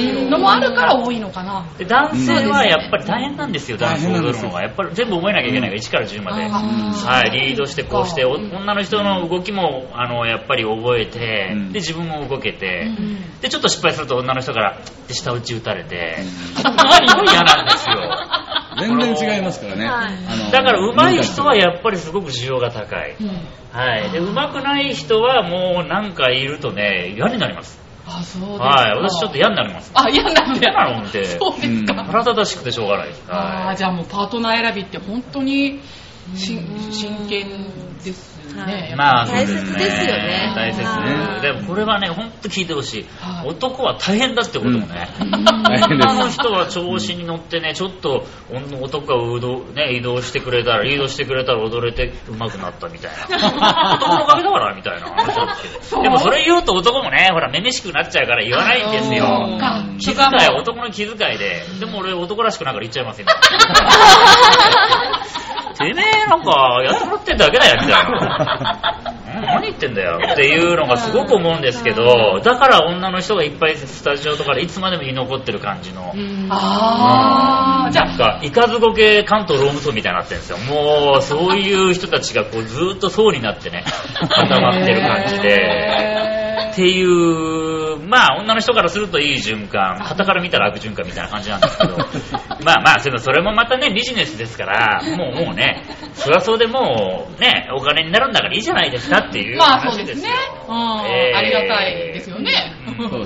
[0.03, 1.67] いうのもあるから多いのかな。
[1.79, 4.45] で男性はやっぱり大変なんですよ、ダンスを踊大変なんです。
[4.45, 4.63] よるのが。
[4.63, 5.71] やっぱり全部覚えなきゃいけない。
[5.71, 6.45] から、1から10まで。
[6.49, 11.73] はい、リードしてこうして、お女の人の動きも、あの、やっぱり覚えて、うん。
[11.73, 13.41] で、自分も動けて、うん。
[13.41, 17.97] で、ちょっと失敗すると女の人から、で、下打ち打たれて、うんすごい嫌なんですよ。
[18.79, 19.87] 全然違いますからね。
[19.87, 23.17] はいあのだから上手い人はやっぱりすごく需要が高い。
[23.21, 23.29] うん
[23.73, 24.11] はい。
[24.11, 27.79] で、上手くない人はもうなんかいるとね、嫌になります。
[28.07, 28.65] あ、そうですか。
[28.65, 28.97] はい。
[28.97, 29.91] 私ちょっと嫌になります。
[29.95, 31.93] あ、嫌なんだ嫌なのって、そうですか。
[31.93, 33.09] うん腹立たしくてしょうがない。
[33.29, 35.81] あはあ、じゃあもうパートナー選びって本当にし
[36.35, 38.91] 真剣ですね。
[38.93, 38.97] い。
[38.97, 43.45] まあ、大切そうですよね大切はいでもこれはね、ほんと聞いてほしいは。
[43.45, 45.09] い男は大変だってこともね。
[45.21, 53.37] 女の人は調子に乗ってね、ちょっと女男が移動,、ね、移動してくれたら、リードしてくれたら踊れて上手くなったみたいな。
[53.95, 55.07] 男のおかげだから、みたいな
[56.03, 59.57] でもそれ言うと男もね、ほら、めめしくなっちゃうから言わないんですそうよ。
[59.59, 60.19] か気遣い、
[60.59, 61.63] 男の気遣いで。
[61.81, 63.27] でも俺男らしくないから言っちゃいますよ。
[65.79, 69.11] てめえなんかやってもらってんだけだよ、みたいな。
[69.37, 76.15] う ん何言ってんだよっていうのがすごく思うんですけど、だから女の人がいっぱいスタジオとかでいつまでも居残ってる感じの。
[76.51, 80.59] ああ、じゃあ、なんか、イカズゴ系関東ローム層みたいになってるんですよ。
[80.59, 83.85] もう、そういう人たちがこうずーっと層になってね、
[84.29, 86.36] 固まってる感じで。
[86.77, 91.97] ていう、まあ、女の人からするといい循環、旗から見たら悪循環みたいな感じなんですけど、
[92.65, 100.15] まあまあ、それもまたね、ビジネスですから、もうもうね、そりゃそうでもう、ね、お金になるんだからいいじゃないですかっていうまあそう話ですよ。
[100.15, 100.33] ですね。
[100.69, 102.53] うん、えーありがたいですよね。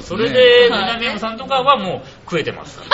[0.01, 0.83] それで、はい。
[0.85, 2.79] 南山さんとかはもう食えてます。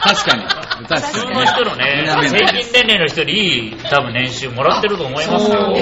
[0.00, 0.44] 確かに。
[0.88, 1.26] 確普通。
[1.26, 5.76] の人のね、南平均年齢の人より多分年収もらってると思いますよ。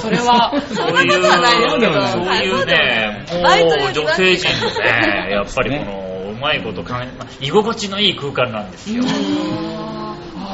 [0.00, 1.10] それは、そういう、そうい
[2.08, 9.04] そういうね、もう女性陣のね、やっぱりこの、うまいこと考え、まあ居心地のいい空間なんですよ。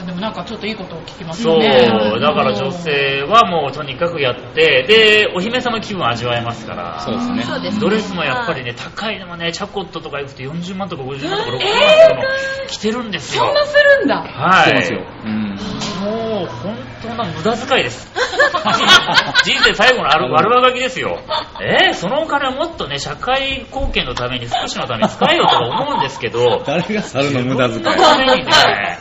[0.01, 2.21] あーでもなんかちょっといいことを聞きますそう、よね。
[2.21, 7.01] だから女性はもうとにかくやって、で、お姫様気分味わえますから。
[7.01, 7.81] そうですね。
[7.81, 12.23] ドレスもやっぱりね、高いのもね、チャコットとか行くと40万とか50万とか60万とかの
[12.69, 13.45] 着てるんですよ。
[13.45, 14.23] そんなするんだ。
[14.23, 14.65] はい。
[14.65, 15.01] してますよ。
[15.25, 15.50] うん。
[16.01, 18.11] もう本当な無駄遣いです。
[19.45, 21.21] 人生最後のある悪あがきですよ。
[21.61, 28.53] えー、そのお金をもっとね、社会貢献のために、福祉のために使えよとか思うんですけど、 誰が猿の無駄遣いそのためにね、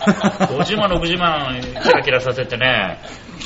[0.02, 3.00] 50万、60万キラキラさせてね、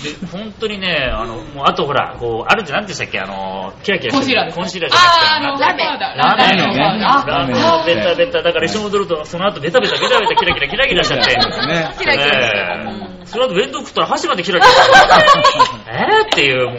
[0.04, 4.58] で本当にね、あの、もうあとほら、こう、あるって何でしたっけ、あの、キラキラコンシーラーです。
[4.58, 5.84] コンシーラーじゃなくて
[6.18, 11.36] ラメラーメラーメラーメンのベタベタ、だから一緒に踊ると、その後ベタベタベタベタキラキラキラキラしちゃって。
[11.36, 11.96] ね。
[12.00, 13.03] キラキラ
[13.34, 14.94] その後弁当食ったら箸までキラキラして。
[15.90, 16.78] えーっていう、もう、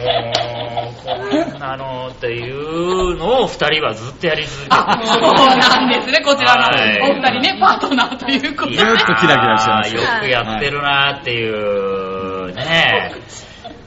[1.03, 4.75] こんなあのっていうのを二人はずっとやり続けて。
[4.75, 7.11] あ、そうなんですね、こちらのはい。
[7.11, 8.75] お二人ね、パートナーということで。
[8.75, 13.11] いやーずっとキラキラしてますよくやってるなーっていう、ね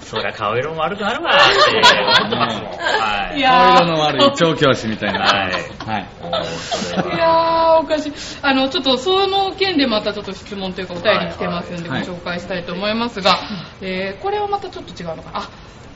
[0.09, 2.71] そりゃ顔色も悪くなるわーって思ってますもん。
[2.73, 3.41] はいい。
[3.43, 5.21] や顔色の悪い調教師みたいな。
[5.21, 6.07] はいはい。
[6.07, 8.13] いはやー、おかしい。
[8.41, 13.39] あの、ちょっとその件でまたちょっと質問というかお便り来てますんでごはい紹介したいと思いますが、
[13.83, 15.41] えーこれはまたちょっと違うのかな。
[15.41, 15.51] あ、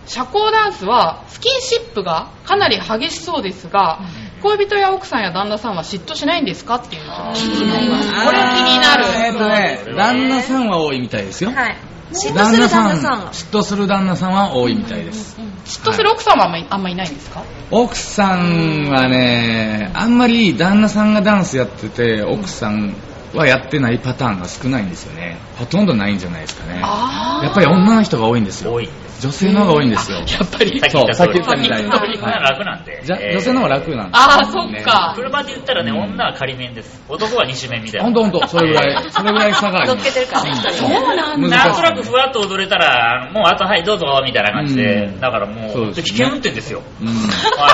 [0.06, 4.00] 社交ダンスはスキンシップがかなり激しそうですが、
[4.42, 8.12] 恋人や奥さんや旦那さんは嫉妬しないんですかっていうのが気になります。
[8.12, 9.04] これ気になる。
[9.26, 11.50] えーとね、旦那さんは多いみたいですよ。
[11.52, 15.36] はい嫉妬する旦那さんは嫉妬する旦那さんは多いみたいです。
[15.64, 17.42] 嫉妬する奥さんはあんまりあんまいないんですか？
[17.70, 22.94] 奥さんはね、あんまり旦那さんがダンスやってて、奥さん
[23.34, 25.38] はやってないパターンが少ないんですよね。
[25.58, 26.80] ほとんどないんじゃないですかね。
[26.84, 28.80] あやっぱり女の人が多いんですよ多。
[28.80, 29.11] いんです。
[29.22, 30.18] 女性の方が多いんですよ。
[30.18, 30.80] やっぱり。
[30.80, 33.02] さっき言った通りそうさっき言ったみたいに楽なんで。
[33.04, 35.12] じゃえー女性の方が楽なんですああ、そっか。
[35.14, 37.00] 車で言ったらね、女は仮面です。
[37.08, 38.04] 男は二種面みたいな。
[38.04, 39.96] ほんとほんと、それぐらい、それぐらい差があり乗っ。
[40.02, 41.48] けてるからねそうなんだ。
[41.48, 46.82] なんとなくふわっと踊れたら、もうあとはいどうぞみたいな感じで、うんだからもう、危険運転ですよ。
[47.00, 47.06] うん。
[47.06, 47.16] はい、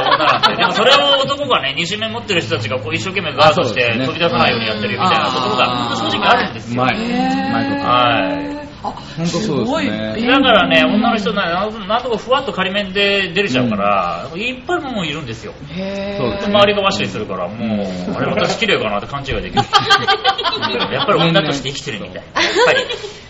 [0.04, 0.54] 女なんて。
[0.56, 6.82] でもそれを男がね、二種面持ってる人たちがこう一生懸命ガードして飛び出さないようにやってるみたいなところが、正直あるんですよ。
[6.82, 6.96] うまい。
[6.96, 7.82] うまいこと。
[7.88, 8.67] はい。
[8.88, 9.64] あ、ほんとそうですね。
[9.64, 9.86] すごい
[10.26, 15.54] だからね、女の人ななんとかふわっと仮面で出れちゃうから、いっぱいもういるんですよ。
[15.70, 19.62] へそうです周りがワッシュするから、もう、あれ私綺麗かなって勘違いできる。
[20.92, 22.14] やっぱり女として生きてるみたい。
[22.16, 22.24] やっ
[22.66, 22.84] ぱり、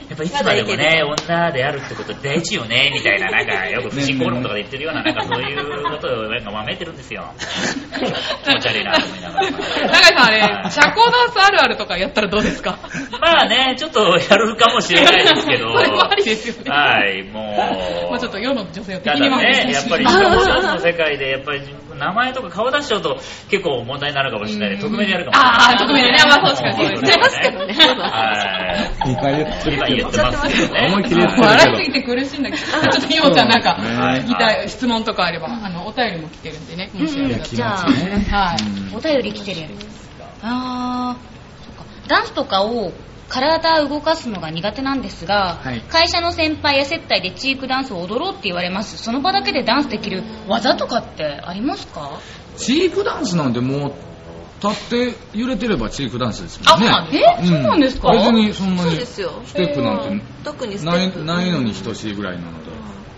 [0.09, 5.59] やっぱいつまでもね、女であるってこと大事よね、みたいな、なんかよく婦人公論とかで言ってるような、なんかそういう
[5.91, 7.31] ことをなんかまめてるんですよ。
[8.45, 9.51] 気持ち悪いなと思いながら。
[9.51, 9.61] 永井
[10.03, 12.79] さんあれ、社交ダンスあるあるとかやったらどうですか？
[13.21, 15.73] まあね、ちょっとやるかもしれないですけど。
[15.73, 16.71] これもありですよね。
[16.71, 18.11] はい、もう。
[18.13, 21.61] まあちょっと世の女性を敵に回しやっぱりシャコダンスの世界で、やっぱり
[21.99, 23.19] 名前とか顔出しちゃうと
[23.51, 25.59] 結構問題になるかもしれないで、匿名でやるかもしれない。
[25.59, 26.19] ああ、匿名でね。
[26.29, 27.09] まあ確かにそうですね。
[27.09, 29.13] 言ってますけどねはい。
[29.13, 30.87] 今言ってる今言ってますけどね。
[30.89, 33.77] 思いっきり言ってる笑いすぎて苦しいんだけど、ちょっとひもちゃんなんか
[34.25, 37.85] 聞きたい質問とかあれば、あの、お便りも来てるんでね、もしよかった気じゃあ。
[37.85, 38.63] はい。
[38.63, 39.73] うんお便り来てるやつ。
[40.43, 41.85] あー、そっか。
[42.09, 42.93] ダンスとかを
[43.29, 45.81] 体動かすのが苦手なんですが、はい。
[45.83, 48.97] 会社の先輩や接待でチークダンスを踊ろうって言われます。
[48.99, 52.19] その場だけでダンスできる技とかってありますか？
[52.57, 53.93] チークダンスなんてもう、
[54.67, 56.89] 立って揺れてればチークダンスですもんね。
[56.89, 57.47] あそうなん。
[57.47, 58.13] そうなんですか？
[58.13, 59.43] 別にそんなにそうですよ。
[59.45, 60.25] ステップなんて
[60.85, 62.69] ないないのに等しいぐらいなので。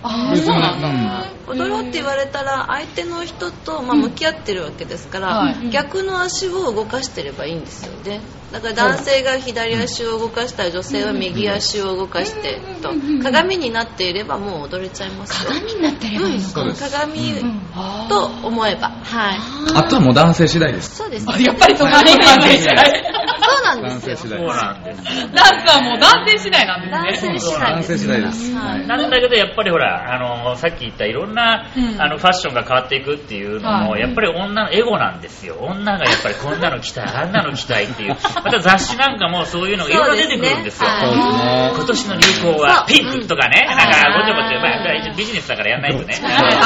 [0.03, 1.25] あそうなんだ。
[1.46, 5.70] 踊ろうって言われたら相手の人と、まあ、向き合ってるわけですから、はい。
[5.70, 8.20] 逆の足を動かしてればいいんですよね
[8.53, 12.91] だから男性が左足を動かしたら女性は右足を動かしてと。
[13.23, 15.45] 鏡になっていればもう踊れちゃいます。
[15.45, 16.49] よ鏡になってればいいのか。
[16.49, 16.91] そうです。
[16.91, 17.61] 鏡うん
[18.09, 18.89] と思えば。
[18.89, 19.39] はい。
[19.75, 20.97] あとはもう男性次第です。
[20.97, 22.07] そうですあやっぱりそこ男
[22.43, 23.21] 性次第。
[23.41, 24.17] そうなん男ですよ。
[24.17, 25.03] 性次第そうなんです。
[25.05, 27.39] ダンスはもう男性次第なん男ですね。
[27.39, 28.55] 性次第男性次第です。
[28.55, 28.87] はい。
[28.87, 32.03] なんだけどやっぱりほら、あのさっき言ったいろんな、うん。
[32.03, 34.01] あのファッションが変わっていくっていうのも、はい。
[34.01, 35.57] やっぱり女のエゴなんですよ。
[35.61, 40.88] 女がやっぱりこんなの着たいあんなの着たいっていうまた雑誌なんかもそういうのがいろいろ出てくるんですよ。
[40.88, 41.72] そうですね。
[41.74, 43.76] 今年の流行はピンクとかね、うん。
[43.76, 46.14] なんかごちゃごちゃ、まあ、一応ビジネスだからやんないとね。
[46.14, 46.61] はい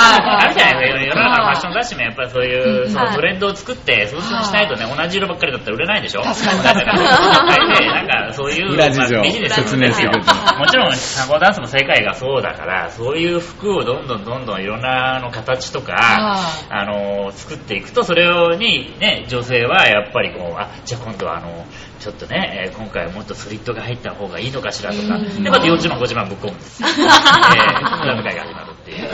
[0.45, 3.15] あるじゃないですか、世の中のファッション雑誌もやっぱりそういう、そのはい。
[3.15, 6.23] トレンドを作って、そうしないとね、同じ色ばっかりだったら売れないでしょ？
[6.23, 6.63] 確かに。
[6.63, 8.77] だからで、なんかそういう、
[9.23, 16.39] ビジネス説明してくれてもちろん、サゴダンスの世界がそうだから、そういう服をどんどんどんどんいろんなあの形とか、は
[16.71, 18.25] あの、作っていくと、それ
[18.57, 21.64] にね、女性はやっぱりこう、あ、じゃあ今度はあの、
[22.01, 26.83] ちょっとね、えー今回はもっとスリットが入った方がいいのかしらとか、で、また40万、50万ぶっ込むんです。
[26.83, 26.89] よ。
[26.93, 29.09] えー、無駄遣いが始まるっていう。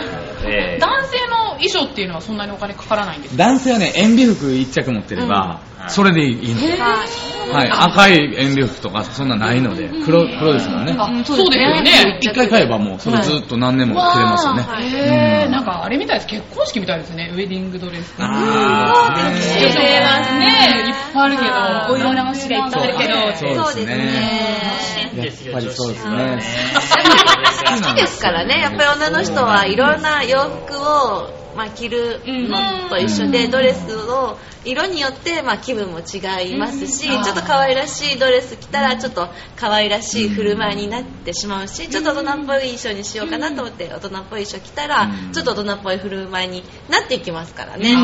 [0.44, 0.80] えー。
[0.80, 3.44] 男性の衣装っていうのはそんなにお金かからないんですか？
[3.44, 5.90] 男性はね、塩ビ服一着持ってれば、うん。
[5.90, 6.66] それでいいので。
[7.52, 10.94] はい、赤い塩ビ服とかそんなないので、黒、黒ですもんね。
[10.98, 12.18] あ、そうですよね。
[12.20, 14.62] 一回買えばもう、それずっと何年も着れますよね。
[14.62, 16.26] へー、うんなんかあれみたいです。
[16.26, 17.30] 結婚式みたいですね。
[17.34, 18.14] ウェディングドレス。
[18.18, 20.46] あー着てますね。
[20.86, 21.94] いっぱいあるけど。
[21.94, 23.14] お色直しがいっぱいあるけど。
[23.36, 24.60] そうですね。
[25.16, 26.40] やっぱりそうですね
[27.50, 28.60] 好きですからね。
[28.60, 47.94] やっぱり女の人はいろんな洋服を、まあ、着るのと一緒で、ドレスを色によって、まあ、気分も違いますし、ちょっと可愛らしいドレス着たらちょっと可愛らしい振る舞いになってしまうしちょっと大人っぽい衣装にしようかなと思って大人っぽい衣装着たらうんちょっと大人っぽい振る舞いになっていきますからね、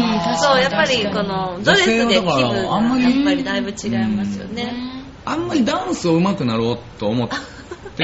[0.41, 5.05] そうやっぱりこのドレスで気分がやっぱりだいぶ違いますよね。
[5.25, 7.35] あんまりダンスを上手くなろうと思って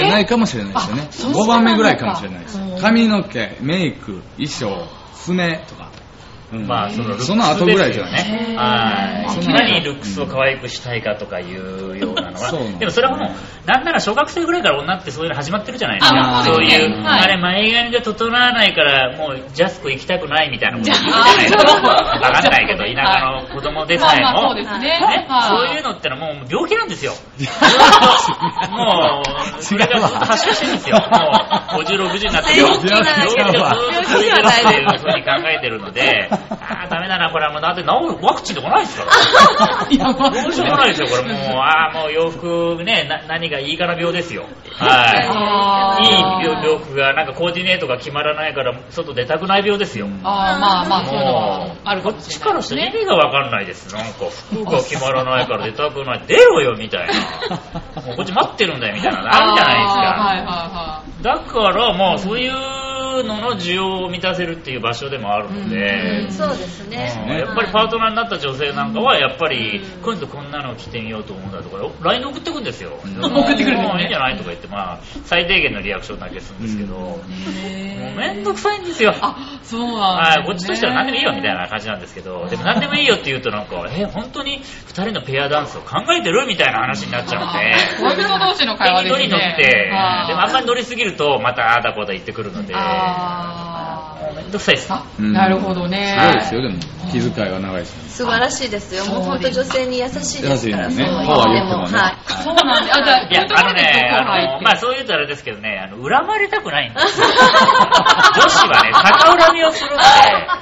[0.00, 1.06] ないかもしれないですよね。
[1.08, 5.90] あそう5番目ぐらいかもしれないです髪の毛、メイク、衣装、船とか。
[6.52, 8.12] うんまあ、そのルックスその後ぐらいじゃない？
[8.12, 8.56] ですよね。
[8.56, 9.42] はい。
[9.42, 12.78] いかにルックスを可愛くしたいかとかいうようなのは。
[12.78, 13.30] でもそれはもう、
[13.66, 16.44] なんなら小学生ぐらいから女ってそういうの始まってるじゃないですあか。
[16.44, 21.62] そういう、はいあれ前髪が整わないから、もうジャスコ行きたくないみたいなこと言うじゃあないですか。
[21.80, 21.96] わ
[22.32, 24.56] かんないけど、田舎の子供でさえもそう。
[24.56, 24.78] ですね。
[25.00, 27.12] ね、はいそういうのってのはもう病気なんですよ。
[28.70, 29.22] も
[29.58, 30.96] う、それがずっと発症してるんですよ。
[30.96, 31.04] も
[31.78, 39.86] う、50、60になって病気な病気がずっと続いてるっていうふうに考えてるので、ああ、ダメだな、これはもう、だって治るワクチンとかないですから。
[39.90, 44.44] いやまあどうしようもないですよ、これもう、ああ、もう洋服ね、な何がいいかな病ですよ。
[44.78, 46.06] はい。
[46.06, 50.06] いい病洋服が、なんかコーディネートが決まらないから、外出たくない病ですよ。
[50.24, 52.88] あーまあまあ、そういうのあこっちからしたら意。
[52.88, 53.94] 味がわかんないです。
[53.94, 56.22] なんか服が決まらないから出たくない。
[56.26, 57.12] 出ろよみたいな。
[58.02, 60.00] もうこっち待ってるんだよみたいなのあるじゃないですか。
[60.00, 62.52] はいはいはだからまあそういう
[63.22, 67.12] のの需要を満たせるっていう場所でもあるので、そうですね。
[67.26, 73.08] うんやっぱりパートナーになった女性なんかはやっぱり今度こんなの着てみようと思うんだとか LINE で送ってくんですよ送
[73.52, 74.36] ってくるんですねもういいんじゃない？
[74.36, 79.14] とか言ってまあ最低限のリアクションだけするんですけど、もうめんどくさいんですよ。
[79.20, 80.46] あ、そうなんね。
[80.46, 87.74] こっちとしては何でもいいよみたいな感じなんですけど、でも何でもいいよって言うとなんか、え、本当に2人のペアダンスを考えてるみたいな話になっちゃうんで、
[88.16, 89.28] 恋人同士の会話ですね。
[89.28, 94.90] 乗って、でもあんまり乗りすぎるとまたああだこうだ言ってくるので、あもうめんどくさいです。
[94.90, 96.16] ーうんなるほどね。
[96.18, 96.74] すごいですよ、でも。
[97.10, 98.16] 気遣いは長いです。
[98.16, 99.04] 素晴らしいですよ。
[99.06, 100.54] もう本当女性に優しいですから。
[100.54, 102.16] 優しいですねそう言ってもねはい。
[102.42, 107.26] そうなんで、あ、じゃあ、いや、あのね、あの、まああそう言うとあれですけどね、あの、恨まれたくないんですよ。
[107.26, 110.02] 女子はね、逆恨みをするので、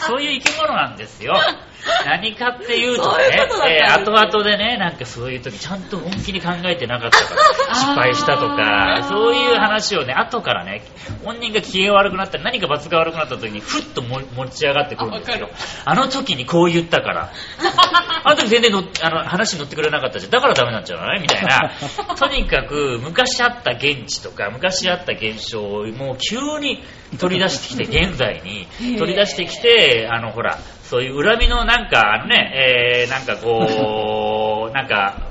[0.00, 1.35] そういう生き物なんですよ。
[2.05, 10.83] 何かっていうとそういえだー後々でね、なんかそういう時ちゃんと本気に考えてなかったから 失敗したとか、そういう話をね、後からね、
[11.25, 15.51] 本人が機嫌悪くなったり、何か罰が悪くなった時に、ふっとも持ち上がってくるんですよ。
[15.85, 17.31] あの時にこう言ったから。
[18.23, 20.31] あの時全然のあの話に乗ってくれなかったじゃん。
[20.31, 21.73] だからダメなんじゃないみたいな。
[22.19, 26.83] とにかく昔あった現地とか昔あった現象をもう急に
[27.19, 28.66] 取り出してきて現在に
[28.99, 30.59] 取り出してきてあのほら
[30.90, 35.30] そういう恨みのなんかあのね、えー、なんかこうなんか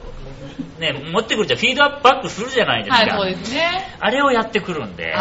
[0.79, 3.17] ね持ってくるじゃんフィードアップバックするじゃないですか。
[3.17, 3.95] はい、そうですね。
[3.99, 5.13] あれをやってくるんで。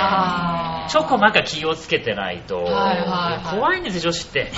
[0.89, 4.53] ちょこまか気をつけてないと、はいはいはい怖いんですよ、女子って。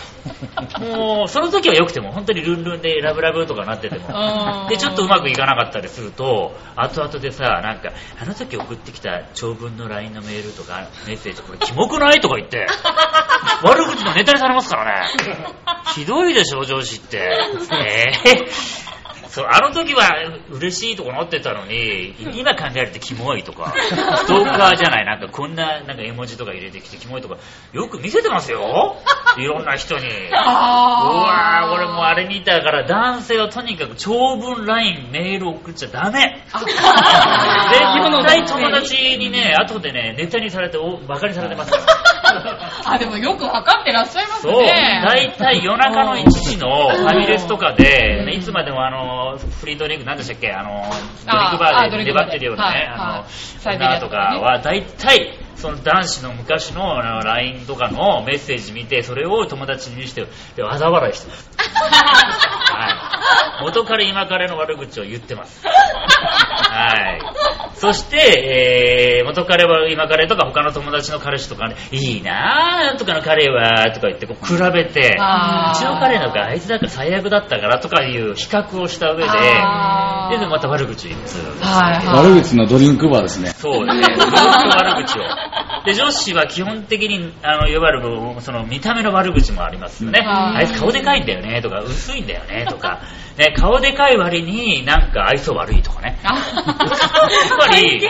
[0.79, 7.91] もう、その時は良くても、本当にルンルンでラブラブとかなっててもう、んで、ちょっとうまくいかなかったりすると、後々でさ、なんか、
[8.21, 12.21] あの時送ってきた長文の LINE のメールとか、メッセージ、これキモくない？
[12.21, 12.67] とか言って、
[13.63, 15.09] 悪口のネタにされますからね。
[15.95, 17.19] ひどいでしょ、上司って。
[17.73, 19.00] えー
[19.31, 20.09] そう、あの時は
[20.51, 27.37] 嬉しいとかなってたのに、今考えるとキモいとか、 ストーカーじゃない、なんかこんななんか絵文字とか入れてきてキモいとか、
[27.73, 28.97] よく見せてますよ
[29.39, 30.07] いろんな人に。
[30.31, 36.45] うわー、俺もうあれ見たから男性はとにかく長文 LINE メール送っちゃダメ。
[36.53, 36.77] 絶
[38.27, 41.85] 対友達にね、後でね、ネタにされておバカにされてますから。
[42.85, 44.53] あ、でもよくわかってらっしゃいますね。
[44.53, 50.85] そう、大体夜中の1時のファミレスとかで、ねいつまでもあの、フリードリンク、なんでしたっけ、あの、
[51.27, 53.25] ドリンクバーで粘ってるようなね、はいあ
[53.69, 60.23] の、女ととかは、大体、その男子の昔の LINE とかのメッセージ見て、それを友達に見せて、
[60.57, 61.51] で、嘲笑いしてます。
[61.59, 61.67] は
[63.61, 63.63] い。
[63.63, 65.63] 元彼今彼の悪口を言ってます。
[65.67, 67.21] はい。
[67.75, 81.29] そして、えー、元彼は今彼とか他の友達の彼氏とかね、いいなぁ、なんとかの彼は、とか言ってこう比べて、うちの彼のがあいつだから最悪だったからとかいう比較をした上で、で、でまた悪口言って
[81.65, 82.33] はいはい。
[82.33, 83.51] 悪口のドリンクバーですね。
[83.51, 85.23] そうね、ずっと悪口を。
[85.85, 90.21] で、女子は基本的に、あの、いわゆる、その、見た目の悪口もありますよね。
[90.23, 93.01] うんあいつ顔でかいんだよね、とか、薄いんだよね、とか。
[93.39, 96.19] ね、顔でかい割になんか愛想悪いとかね。
[96.23, 96.77] あやっ
[97.59, 98.01] ぱり、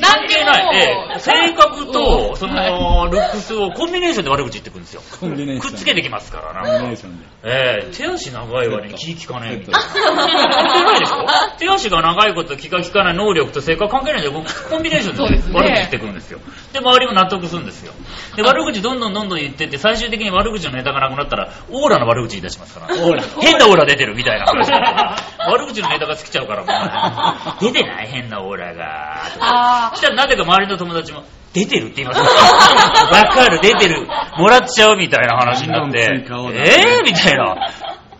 [0.00, 0.76] 関係ない。
[0.76, 5.02] ええ性格と、その、ルックスをコンビネーションで悪口言ってくるんですよ。
[5.20, 5.72] コンビネーション。
[5.72, 6.92] くっつけてきますからコンビネな。
[6.92, 7.26] ーションで。
[7.44, 9.80] ええ手足長い割に気利かねえみたいな。
[9.80, 11.26] 関係ないでしょ
[11.58, 16.40] 手足が長いこと気が利かない能力と性格関係ないんで、コンビネーションで悪口言ってくるんですよ。
[16.72, 17.92] で、周りも納得するんですよ。
[18.36, 22.94] で、悪口どんどんどんどん言ってって、最終的に悪口のネタがなくなったら、オーラの悪口言い出しますから。
[22.94, 24.46] オーラ変なオーラ出てるみたいな。
[25.48, 29.90] 悪口のネタが尽きちゃうから、もう出てない変なオーラが。
[29.90, 34.06] とそしたらなぜか周りの友達も、出てるって言います わかる、出てる。
[34.36, 37.56] もらっちゃうみたいな話になってどんどん追加オー、ダーえーみたいな。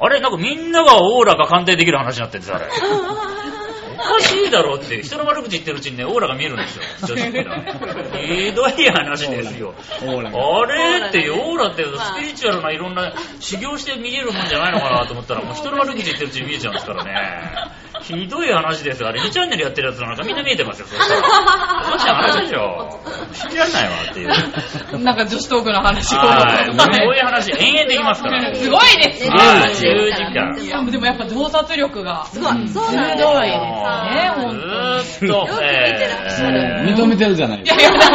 [0.02, 2.66] あれ、なんかみんながオーラが鑑定できる話になってるんですよ、あれ。
[4.00, 7.74] おかしいだろって、人の悪口言ってるうちにね、オーラが見えるんですよ、女子ってのはね。
[8.26, 9.74] ひどい話ですよ。
[10.62, 17.12] あれって、オーラってスピリチュアルないろんな修行して見えるもんじゃないのかなと思ったら、もう人の悪口言ってるうちに見えちゃうんですからね。
[18.02, 19.08] ひどい話ですよ。
[19.08, 21.20] あれ、2チャンネルやってるやつなんかみんな見えてますよ、そしたら。
[21.20, 23.00] どうした話でしょ。
[23.32, 24.28] 信じられないわっていう。
[25.02, 26.18] なんか女子トークの話を。
[26.18, 26.70] はい。
[26.70, 28.54] こうはいいう話、延々できますから。
[28.54, 29.30] すごいですね。
[29.30, 30.56] はい、10時間。
[30.64, 32.26] いや、でもやっぱ洞察力が。
[32.26, 32.68] すごい。
[32.68, 33.54] そうなんですすごいよ。
[34.10, 35.46] ねほんとずーっと、
[37.02, 38.12] 認めてるじゃないいやいや、でもなん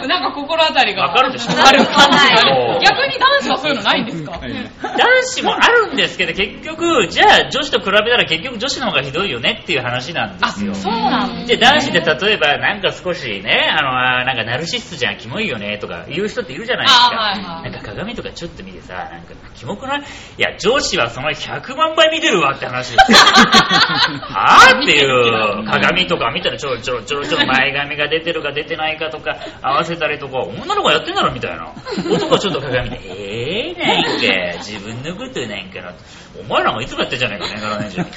[0.00, 1.04] かなんか心当たりが。
[1.04, 2.80] わかるでしょある感じが。
[2.80, 4.32] 逆に男子はそういうのないんですか？
[4.32, 10.74] はい男子もあるんですけど、結局、じゃあ女子と比べたら結局女子の方がひどいよねっていう話なんであ、すよ。
[10.74, 13.92] そうなんで、男子で例えば、なんか少しね、あの、
[14.26, 17.10] なんかナルシストじゃん、キモいよね、とか言う人っているじゃないですか。
[17.12, 20.00] あはいはいなんか鏡とかちょっと見てさ、なんか、キモくない？
[20.00, 20.04] い
[20.42, 23.18] や、上司はその100万倍見てるわって話ですよ。
[24.20, 31.72] はぁっていう、鏡とか見たらちょろちょろちょろちょろ前髪が出てるか出てないかとか合わせたりとか、女の子やってんだろみたいな。
[32.10, 35.92] 男はちょっと鏡で、えー、なんか、自分のことなんかな。
[36.38, 38.06] お前らもいつもやってんじゃねえかね、ならないじゃん。
[38.06, 38.10] い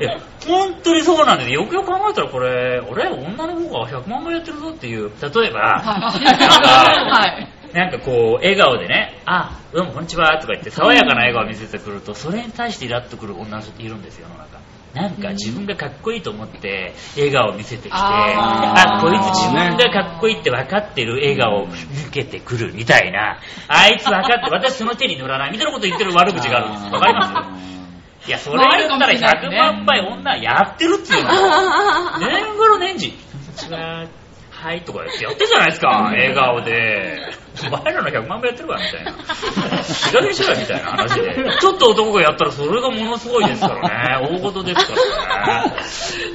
[0.00, 1.62] や、本当にそうなんですよ。
[1.62, 7.26] よくよく考えたらこれ、俺、女の子が100万倍やってるぞっていう、例えば、は
[7.72, 7.74] い。
[7.74, 14.52] なんか こう、笑顔でね、あ、どうもこんにちはとか言って、爽やかな笑顔を見せてくると、それに対してイラッとくる女の人っているんですよ、世の中。
[14.94, 23.38] なんか自分がかっこいいと思って笑顔を見せてきて、あこいつ自分がかっこいいって分かってる笑顔を抜けてくるみたいな、
[23.68, 26.92] あいつ分かって、私その手に乗らないみたいなこと言ってる悪口があるんです。
[26.92, 27.81] わかります？
[28.26, 31.30] いや、それ言ったら100万倍女やってるっつうの。
[32.20, 33.14] 年頃年次。
[33.70, 34.06] は。
[34.50, 37.18] はいとかやってやってるじゃないですか、笑顔で。
[37.66, 39.12] お前らの100万倍やってるわ、みたいな。
[39.12, 41.34] 気がでしろよ、みたいな話で。
[41.60, 44.28] ちょっと男がやったらそれがものすごいですからね。
[44.28, 45.72] 大事ですからね。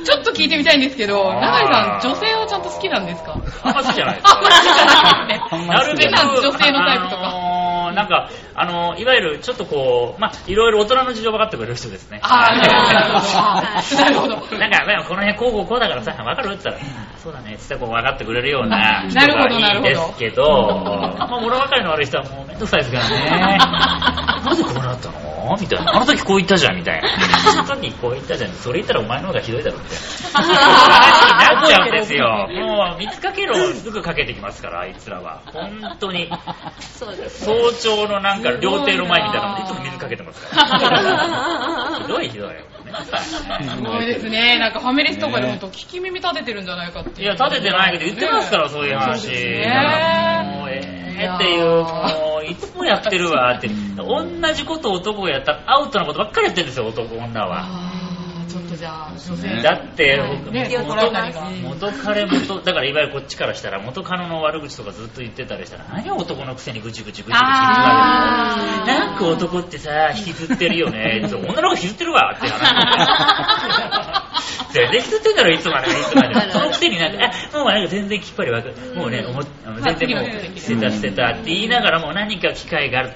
[0.03, 3.37] ちょっと聞いてみたいんですけど、永井さん、女性はちゃんと好きなんですか？
[3.63, 4.27] あんま好きじゃないです。
[4.27, 5.67] あんま好きじゃない。
[5.67, 7.46] なるべく、女性のタイプとか。
[7.87, 12.19] あのーなんか、あのーいわゆるちょっとこう、まあ、いろいろ大人の事情分かってくれる人ですね。
[12.23, 14.35] あー、なるほど。
[14.57, 20.43] なんか、まあこの辺こうこうこうだからさ、分かるって言ったら、あそうだね、つってこう分かってくれるような人がいいんですけど、
[21.17, 23.57] まあ、物分かりの悪い人はもうめんどくさいですからね。
[24.45, 25.26] なんでこうなったの？
[25.59, 25.95] みたいな。
[25.95, 27.07] あの時こう言ったじゃん、みたいな。
[27.51, 28.51] あの時こう言ったじゃん。
[28.51, 31.63] それ言ったらお前の方がひどいだろ、みたいな。
[31.63, 32.47] っちゃうんですよ。
[32.49, 35.41] もう、水かけろすぐかけてきますから、あいつらは。
[35.53, 36.29] 本当に。
[36.79, 37.45] そうです。
[37.45, 41.99] 早朝のなんか料亭の前みたいなのでいつも水かけてますから。
[42.01, 42.49] ひどいひどい。
[43.21, 44.59] すごいですね。
[44.59, 47.25] なんかファミレスとかで本当聞き耳立ててるんじゃないかっていう。
[47.25, 49.27] いや、立ててないけど言ってますから、そういう話。
[49.27, 49.33] ね
[50.69, 53.69] えーっていう、もう、いつもやってるわって。
[53.97, 57.65] 同じことを男がやったらアウトなことばっかりやってるんですよ、男、女は。
[57.65, 58.07] あー
[58.47, 60.17] ちょっとじゃあ、女性だって、
[60.51, 71.21] ね元心当たりが元彼元、だからいわゆるこっちからしたら元カノの悪口とかずっと言ってたりしたら、何男のくせにぐちぐちぐちぐち言なんか男ってさ、引きずってるよね。
[71.27, 74.27] 女の子が引きずってるわって話。
[74.71, 76.41] 全然引きずってんだろ、いつまでもいつまでも。
[76.49, 78.75] そのくせになんか、あ、もうなんか全然きっぱりわかる。
[78.95, 83.11] もうね、思っあの全然もう、捨てた捨てたって言いながらも何か機会がある。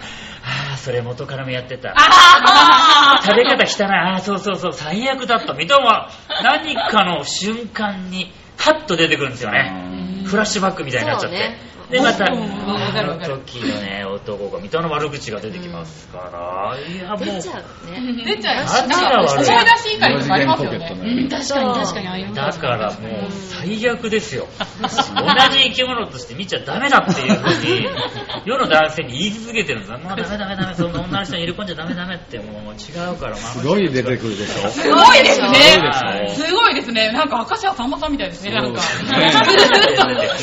[0.52, 1.94] ああ、それ元からもやってた。
[1.96, 3.94] あ食べ方汚い。
[3.94, 5.54] ああ、そうそうそう、最悪だった。
[5.54, 6.10] 三笘は
[6.44, 10.24] 何かの瞬間に、ハッと出てくるんですよね。
[10.26, 11.38] フラッシュバックみたいになっちゃって。
[11.38, 18.24] ねで、また、あの時のね、男が、三笘の悪口が出てきますから、いや、もう、出ちゃうね。
[18.24, 18.82] 出ちゃいます。
[18.82, 20.96] あっちが悪い思い出し以外とかありますよね。
[21.02, 22.62] うん、確かに確かにあります。
[22.62, 24.48] だからもう最悪ですよ。
[24.82, 27.88] 同じ生き物として見ちゃダメだっていうふうに、
[28.46, 29.98] 世の男性に言い続けてるんですよ。
[30.00, 34.70] もうダメダメダメ、そんな女の人に入れ込んじゃダメダメって、もう違うから、すごい出てくるでしょ。
[34.70, 35.48] すごいですね。
[35.92, 37.12] はいすごいですね。
[37.12, 38.82] なんか、明石家さんまさんみたいですね、なんか。
[38.82, 39.42] そうずです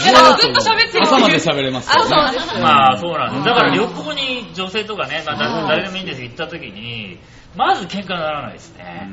[0.04, 2.16] ね っとずっと喋ってる朝まで喋れますよね。
[2.16, 3.44] あそうですまあそうなんです。
[3.46, 7.18] だから旅行に女性とかね、まあ誰誰でもいいんですけど、行った時に、
[7.56, 9.08] まず喧嘩にならないですね。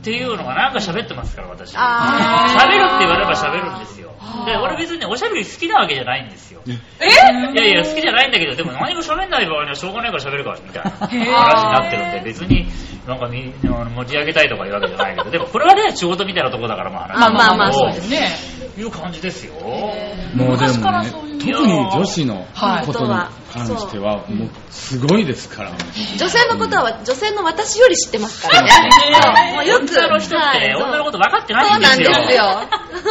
[0.00, 1.74] っていうのがなんか喋ってますから、私。
[1.74, 4.12] 喋るって言われれば喋るんですよ。
[4.46, 6.62] で、俺別にね、おしゃべり好きなわけじゃないんですよ。
[6.66, 6.72] え？
[6.72, 12.66] いやいや、好きじゃないんだけど、でも何も喋んない場合にはしょうがないから喋るから、みたいな話になってるんで、別に
[13.06, 18.30] なんかみあの持ち上げたいとかいうわけじゃないけど、でもこれはね、仕事みたいなところだからまあ話まあまあまあそそうですね。
[18.78, 19.52] いう感じですよ。
[19.54, 23.08] もうで昔かもねらそういう、特に女子のはいことに
[23.52, 25.72] 関しては、もうすごいですから。
[26.16, 29.68] 女性のことは女性の私より知ってますからね。
[29.68, 29.86] よく。
[29.86, 32.26] 女の人って、女のこと分かってないそうんなんですよ。
[32.26, 32.68] ですよ。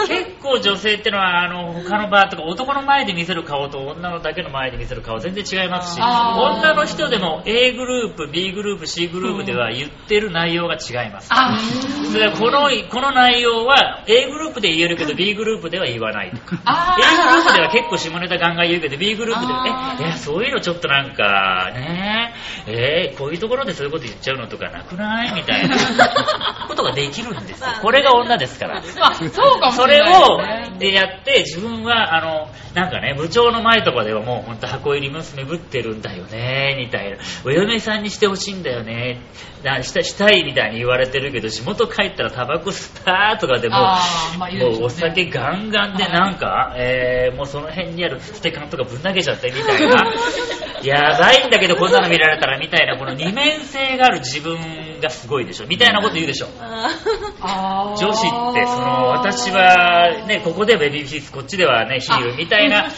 [0.08, 11.30] 結構女性ってのは、あの、他の場とか男の前で見せる顔と女のだけの前で見せる顔全然違いますし、女の人でも A グループ、B グループ、C グループでは言ってる内容が違います。
[11.32, 11.58] あ
[12.12, 16.62] それでこの、この内容は A グループで言えるけど B グループでは言わないとか。
[16.66, 19.54] あ A ーグループでは結構下ネタガンガン言うけど B グループで
[20.00, 22.34] え、いや、そういうのちょっとなんか、ね。
[22.68, 25.34] えーこういうところでそういうこと言っちゃうのとかなくない？
[25.36, 25.76] みたいな。
[26.68, 27.68] ことができるんですよ。
[27.82, 28.82] これが女ですから。
[29.00, 30.76] まあ、そうかもしそれれないをですね。
[30.80, 36.76] でやって自分はあのなんかね部長の前とかではもう本当箱入り娘ぶってるんだよね。
[36.78, 37.18] みたいな。
[37.46, 39.20] お嫁さんにしてほしいんだよね。
[39.64, 44.00] なしたしたいみたいに言われてるけど地元帰ったらタバコ吸ったとかでもま
[44.48, 50.12] あもうお酒ガンガンでなんか、えーもうその辺にあるステカンとかぶん投げちゃってみたいな。
[50.84, 62.90] やばいんだけどこんなの見られたらみたいなこの二面性がある自分がすごいでしょみたいなこと言うでしょ女子ってその私はねここではベビーフェイスこっちではねヒールみたいな。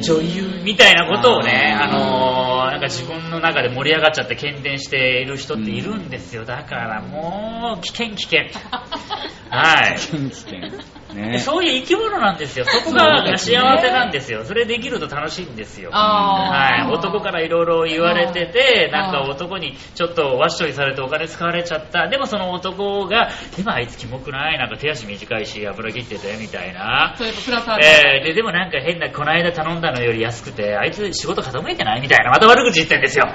[0.00, 6.44] 女優みたいなことをね、あのーなんか自分の中で盛り上がっちゃって喧伝している人っているんですよ。
[6.44, 8.40] だからもう、危険危険。
[9.50, 9.96] はい。
[9.98, 10.70] 危険
[11.14, 11.38] ね。
[11.38, 12.64] そういう生き物なんですよ。
[12.64, 14.44] そこが幸せなんですよ。
[14.44, 15.90] それできると楽しいんですよ。
[15.90, 16.92] はい。
[16.92, 22.08] 男からいろいろ言われてて、なんか男にちょっとワッショイされてお金使われちゃった。
[22.08, 24.58] でもその男が、今あいつキモくない？
[24.58, 27.14] なんか手足短いし油切ってて、みたいな。
[27.16, 32.00] そういうプラスアルファえー、ででもなんか変なこの間頼んだのより安くてあいつ仕事傾いてない？
[32.00, 32.30] みたいな。
[32.30, 33.26] また悪口言ってんですよ。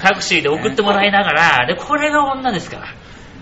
[0.00, 2.86] タクシーで送ってもらいながらでこれが女ですから。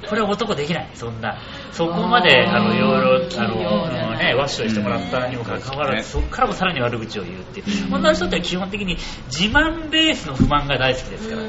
[0.08, 0.90] これは男できない。
[0.94, 1.38] そんな
[1.72, 8.96] そこまであのいろいろあの、ね、ワッショイしてもらったにもかかわらずそこからもさらに悪口を言うっていう女の人って基本的に
[9.26, 11.42] 自慢ベースの不満が大好きですから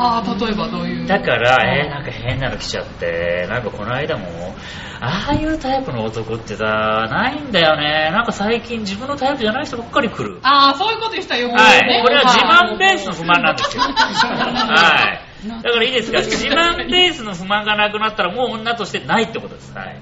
[0.00, 1.06] ああ、例えばどういう？
[1.08, 4.54] だから、えーなんか変なの来ちゃって、なんかこの間も、
[5.00, 8.10] ああいうタイプの男ってさ、ないんだよね。
[8.12, 10.38] なんか最近自分のタイプじゃない人ばっかり来る。
[10.44, 11.86] ああ、そういうこと言う人はよくはい。
[11.88, 13.82] ねこれは自慢ベースの不満なんですよ。
[13.82, 15.27] はい。
[15.46, 19.72] だからいいですか、 自慢ベースの不満がなくなったらもう女としてないってことです。
[19.76, 19.96] はい。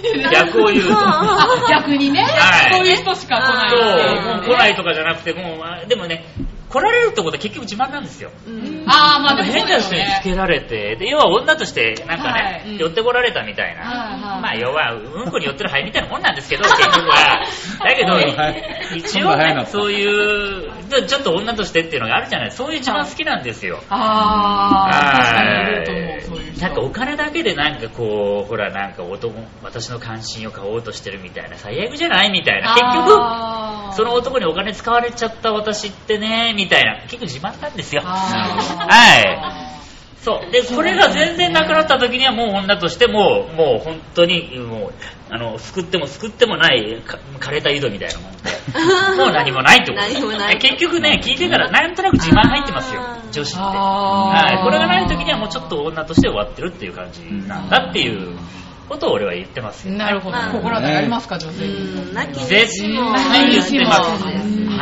[0.32, 0.94] 逆を言うと。
[0.96, 6.24] あ逆にね、はいそういう人しか来ないそう、もう来ないとかじゃなくて、もう、あでもね、
[6.70, 8.30] 来られるってことは結局自慢なんですよ。
[8.86, 10.22] ああ、まあ変な人につ。
[10.22, 13.82] けられて、で、要は女として、なんかね、はいうん寄ってこられたみたいな。
[14.40, 17.44] まあ、要は、うんこに寄ってる灰みたいなもんなんですけど、 結局は。
[17.84, 18.18] だけど
[18.96, 20.70] 一応ねそういう、
[21.06, 22.50] ちょっと女としてっていうのがあるじゃない。
[22.52, 23.80] そういう自慢好きなんですよ。
[23.90, 26.60] ああ、確かにいはると思う、そうい。
[26.60, 32.74] なんかお金だけでなんかこう、ほらなんか男、私の関心を買おうとしてるみたいな、最悪じゃないみたいな。
[32.74, 37.02] 結局、その男にお金使われちゃった私ってね、みたいな。
[37.02, 38.02] 結局自慢なんですよ。
[38.02, 39.70] はい。
[40.22, 40.50] そう。
[40.52, 44.92] で、これが全然なくなった時にはもう女としてもう、もう本当に、もう、
[45.30, 48.50] あの、救っても救ってもない、か枯れた井戸みたいなもんで、
[49.16, 53.00] もう何もないってこと何もない結局ね、聞いてたらなんとなく自慢入ってますよ
[53.32, 53.60] 女子って。
[53.60, 54.62] はい。
[54.62, 58.36] これがない時にはもうちょっと女として終わってるっていう感じなんだっていう
[58.90, 59.94] ことを俺は言ってますよ。
[59.94, 60.36] なるほど。
[60.36, 62.04] まあ心当たりありますか、女性うに。
[62.46, 63.90] 絶対言ってま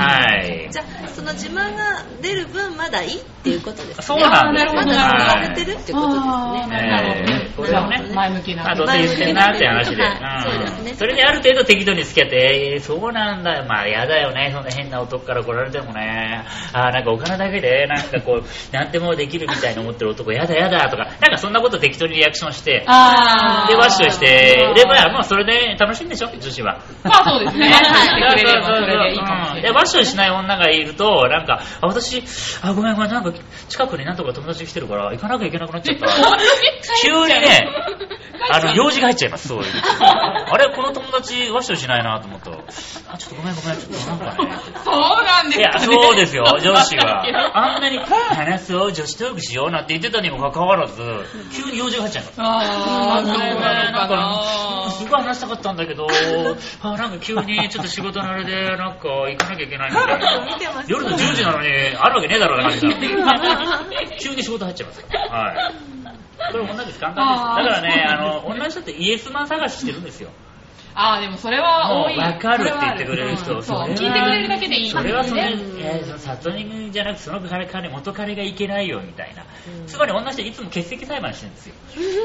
[0.00, 0.68] はい。
[0.70, 4.02] じゃあその自慢が出る分まだいいっていうことですね。
[4.02, 4.72] そうなんですよ。
[4.72, 6.20] まだ使われてるはいっていうことで
[6.62, 6.88] すね。
[6.88, 7.42] なるほどね。
[7.44, 8.14] えーこれをね。
[8.14, 8.62] 前向きな。
[8.62, 10.02] まあ、どうせ言ってんなって話で。
[10.02, 10.94] はいそうですね。
[10.94, 23.68] それである程度適度に付き合って、えーそうなんだよ、まあ嫌だよね、そんな変な男から来られてもね、あーなんかお金だけで、なんかこう、 なんでもできるみたいに思ってる男、やだやだとか、なんかそんなこと適当にリアクションして、あー。
[23.68, 24.26] で、ワッシして
[24.74, 26.82] れば、まあそれで楽しいんでしょ、女子は。
[27.04, 27.68] まあそうですね。
[29.62, 29.70] で。
[29.70, 32.22] ワッショイしない女がいると、なんか、あ、私、
[32.62, 33.32] あ、ごめんごめん、なんか、
[33.68, 36.06] 近くになんとか友達来てるから、行かなきゃいけなくなっちゃった。
[37.02, 37.68] 急にね、
[38.50, 39.64] あの、用事が入っちゃいます、そういう。
[40.00, 42.58] あれ、この友達、ワッショイしないなと思ったら、
[43.12, 44.58] あ、ちょっとごめんごめん、ちょっとなんかね。
[44.84, 47.24] そうなんですか、ね、いや、そうですよ、女子は。
[47.54, 51.02] あんなに、話そう、女子トークしようなんて言ってたにもかかわらず、
[51.52, 52.34] 急に用事が入っちゃいます。
[52.38, 56.06] あー、そうなのなんかか、すなごい話したかったんだけど、
[56.82, 60.84] あなんか急にちょっと仕事のあれで、なんか行かなきゃいけないみたいな。
[60.86, 64.18] 夜の10時なのに、あるわけねえだろうな感じになって。
[64.20, 65.28] 急に仕事入っちゃいますから。
[65.28, 65.74] はい。
[66.52, 67.68] これ女です、簡単です。
[67.68, 70.30] だからね、あの、女の人ってイエスマン探ししてるんですよ。
[71.00, 72.16] あー、でもそれは多い。
[72.16, 75.62] もう分かるって言ってくれる人うんそう、聞いてくれるだけでいいそれはそれ、ね。
[75.78, 79.44] えーその里人じゃなくてその彼彼元彼がいけないよみたいな、
[79.86, 81.74] つまり女の人いつも欠席裁判してるんですよ、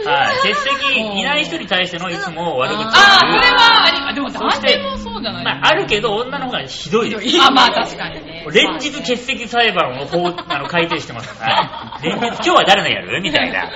[0.05, 2.91] はい、欠席いない人に対してのいつも悪口を言う。
[2.93, 5.45] あー、それはあり、あでも男性もそうじゃない。
[5.45, 7.11] まあ、あるけど女の方がひどい。
[7.11, 8.45] ですあ、まあ確かにね。
[8.51, 13.69] 連日欠席裁判を法あの改定してます、はい、連日今日は誰のやるみたいな。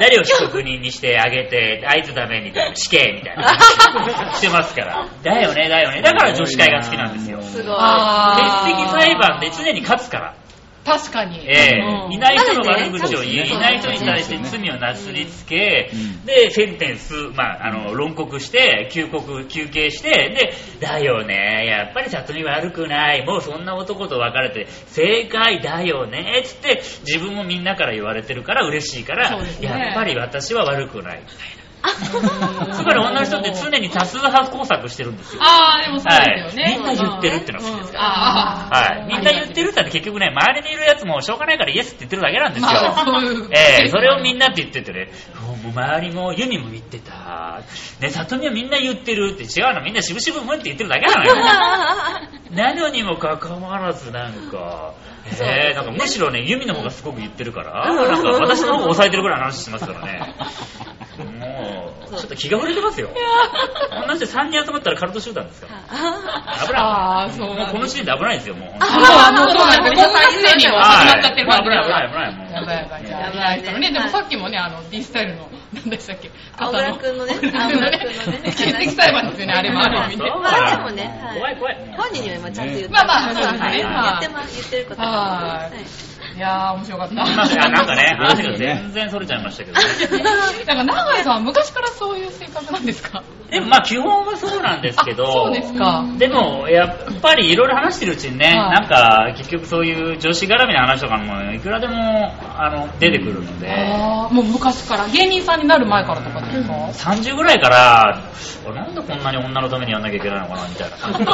[0.00, 3.42] 誰を被告人にしてあげて、あいつダメみたいな、死刑みたいな。
[3.42, 3.97] 話
[4.34, 5.08] してますから。
[5.22, 6.02] だよね、だよね。
[6.02, 7.42] だから女子会が好きなんですよ。
[7.42, 7.76] すごい。
[7.78, 10.34] あ欠席裁判で常に勝つから。
[10.88, 11.46] 確かに。
[11.46, 31.22] ええうんいない人の悪口を言う、そうですねいない人に対して罪をなすりつけ、うんで、センテンス、まあ、あの、論告して、休告、休刑して、で、だよね、やっぱり里見悪くない、もうそんな男と別れて、正解だよね、つって、自分もみんなから言われてるから嬉しいから、ねやっぱり私は悪くない。
[31.80, 35.42] つまり女の人って常に多数派工作してるんですよ。
[35.42, 36.64] ああ、でもそうですよね。
[36.64, 38.98] はいみんな言ってるってのが好きですからああ。
[38.98, 39.06] はい。
[39.06, 42.68] みんな言ってるって結局ね、周りにいるやつもしょうがないからイエスって言ってるだけなんですよ。
[42.70, 43.22] まあ
[43.52, 45.10] ええそれをみんなって言っててね、
[45.62, 47.60] もう周りもユミも言ってた。
[48.00, 51.34] ね、里見はみんな言ってるって違うのみんな渋々ふんって言ってるだけなのよ。
[52.50, 54.94] なのにもかかわらずなんか、
[55.40, 60.34] ええなんかむしろね、ユミの方がすごく言ってるから、なんか私の方が抑えてるぐらいの話してますからね。
[61.24, 63.10] もう、ちょっと気が触れてますよ。
[64.06, 65.82] 同じで3人集まったらカルト集団ですから。
[66.66, 66.80] 危ない。
[66.82, 67.66] ああ、そうもう。
[67.72, 68.68] この時点で危ないですよ、もう。
[68.80, 70.04] あもう、そうなんですよ。
[70.04, 70.78] こんなすでにも。
[70.78, 72.08] 始まっちゃってる感じ危ない危ない。
[72.08, 72.76] 危ないやばい。
[72.76, 73.10] やばい。
[73.10, 73.80] やばい。
[73.80, 73.92] ね。
[73.92, 76.30] でもさっきもね、あの、D スタイルの、何でしたっけ？
[76.56, 77.34] 青村くんのね。
[77.34, 78.40] 青村くくんのね。
[78.46, 80.24] 欠席裁判ですよね、あれもある意味。
[80.24, 80.30] ね。
[80.30, 80.40] そう。
[80.40, 81.36] まあでもねはい。
[81.36, 81.94] 怖い怖い。
[81.96, 83.76] 本人には今ちゃんと言ってまあまあそうですね。
[83.76, 86.07] 言ってます、言ってることはい
[86.38, 87.14] いやー、面白かった。
[87.18, 90.22] まあなんかね、 話が全然それちゃいましたけどね。
[90.66, 93.24] なんか、長井さんは昔からそういう性格なんですか？
[93.50, 96.04] でもまあ基本はそうなんですけど、あそうですか。
[96.18, 98.56] でも、やっぱりいろいろ話してるうちにね、はい。
[98.56, 108.18] なんか結局そういう女子絡みの話とかもいくらでもあの出てくるので、あーもう昔から、芸人さんになる前からとかですか？30ぐらいから、
[108.66, 110.96] 俺なんでこんなに女のためにやんなきゃいけないのかなみたいな。
[110.98, 111.30] 感じで、そ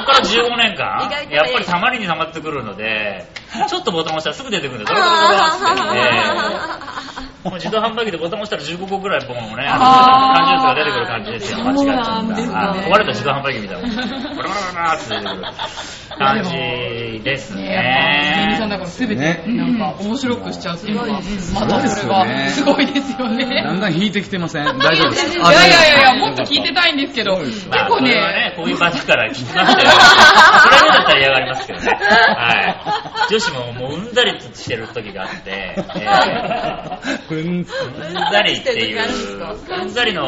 [0.00, 3.26] こから15年間意外、とやっぱりたまりにたまってくるので、
[3.68, 6.10] ちょっとボタン押したらすぐ出てくるんで、ドロドロドロドロってね
[7.44, 13.88] もう自動販売機でボタン押したら15個ぐらいボンをね、缶ジュースが出てくる感じですよ、間違っちゃそうなんですねあ壊れた自動販売機みたいな。
[13.94, 15.42] バラバラバラって出てくる
[16.18, 18.44] 感じですね。
[18.46, 18.78] 芸人さんだね。
[18.78, 19.44] から全てね。
[19.46, 22.48] なんか面白くしちゃうっていうのが、またそれすごいがですよね。
[22.50, 23.62] すごいですよね。
[23.64, 24.64] だんだん引いてきてません？
[24.64, 29.66] 大丈夫ですいかやいやいやいや、もっと聞いてたいんですけど、結まあ、構これはね、ね、こういう場だから聞きましたよ。
[29.76, 31.90] それだったら嫌がりますけどね。
[31.90, 32.76] はい。
[33.30, 35.76] 女子ももううんざりしてる時があって、 え
[37.30, 37.64] うんーうん
[38.32, 38.98] ざりっていう、
[39.80, 40.24] うんざりの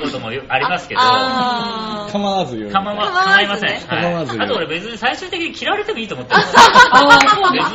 [0.00, 3.70] こともありますけど、あ構わずよ構いません。
[3.70, 3.80] はい。
[4.02, 6.52] 構わずあと俺別に最終的に嫌われてもいいと思ってる別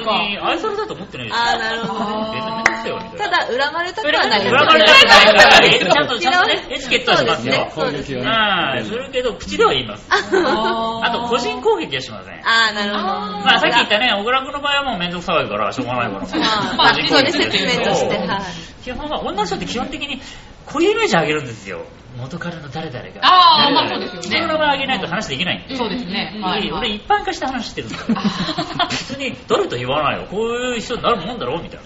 [0.05, 0.17] か。
[0.19, 1.43] に愛されたと思ってないですよ。
[1.43, 3.29] あーなるほどね別にめんどくせえよみたいな。
[3.29, 7.71] ただ恨まれたくはない恨まれたくないから、ちゃんと、ちゃんとね、エチケットはしますよ。
[7.73, 10.07] そうですねはい、するけど、口では言います。
[10.09, 12.33] ああと、個人攻撃はしません。
[12.35, 16.27] ああなるほどまあ、さっき言ったね、小倉君の場合はもう面倒くさいから、しょうがないから。
[16.77, 18.39] まあ個人攻撃です説明としてはい
[18.83, 20.21] 基本は、女の人って基本的に、
[20.65, 21.85] こういうイメージあげるんですよ。
[22.17, 23.21] 元彼の誰々が。
[23.21, 25.75] あーまあそうですよねその名前あげないと話できないんで。
[25.75, 26.39] そうですね。
[26.41, 28.03] はい俺一般化して話してるんだよ。
[28.89, 30.27] 別に誰と言わないよ。
[30.29, 30.41] こう
[30.75, 31.85] いう人になるもんだろうみたいな。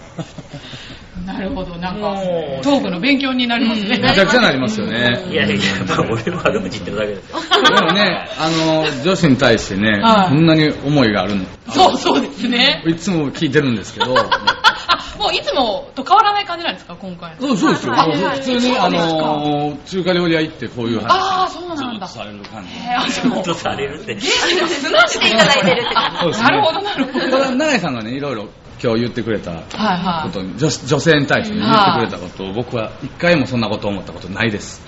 [1.25, 3.99] なるほど、なんかも、うトークの勉強になりますね。
[3.99, 5.55] めちゃくちゃなりますよねいやいや、
[5.87, 7.39] まあ俺は悪口言ってるだけですよ。
[7.63, 11.45] でもねあの女子に対してねはいこんなに思いがあるの？
[11.69, 12.83] そうそうですね。
[12.87, 14.23] いつも聞いてるんですけどあ、
[15.17, 17.41] もういつもと変わらない感じなんですか、今回の。
[17.41, 17.93] そうそうですよ。
[17.93, 21.83] 普通に、あのー、中華料理屋行ってこういう話ああ、そうなんだ。
[21.83, 22.69] ずっとされる感じ。
[22.85, 24.19] えー、あ、でも、とされるって。
[24.19, 27.29] 砂していただいてるって感じなるほど、なるほど。
[27.29, 28.47] ただ、永井さんがね、いろいろ
[28.81, 30.31] 今日言ってくれたこはいはい。
[30.31, 34.81] 女女性に対してね言ってくれたことを、僕は一回もそんなこと思ったことないです。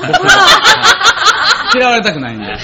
[0.00, 1.15] 僕ははい
[1.74, 2.46] 嫌われたくないんで。
[2.46, 2.58] はい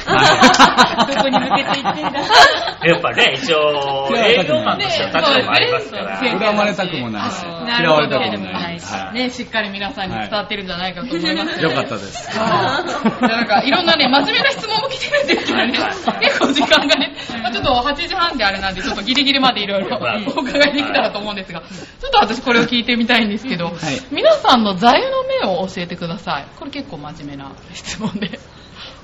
[1.14, 2.20] どこに向けていってんだ。
[2.84, 6.20] やっぱね、一応、営業マンとしての立場もありますから。
[6.20, 8.92] ね恨まれたくもないし、な嫌われたくもないし。
[8.92, 12.38] はいね、しっかり皆さんに伝わってるんじゃないかと思います、よかったです。
[12.38, 12.84] は
[13.20, 15.72] いなんかいろんなね、真面目な質問も来てるんですけどね、
[16.20, 19.98] 結構時間がね、まあちょっと8時半であれなんで、ちょっとギリギリまでいろいろ
[20.36, 23.74] お伺いできたらと思うんですが、ちょっと私これを聞いてみたいんですけど、はい
[24.10, 26.46] 皆さんの座右の銘を教えてください。
[26.58, 28.38] これ結構真面目な質問で。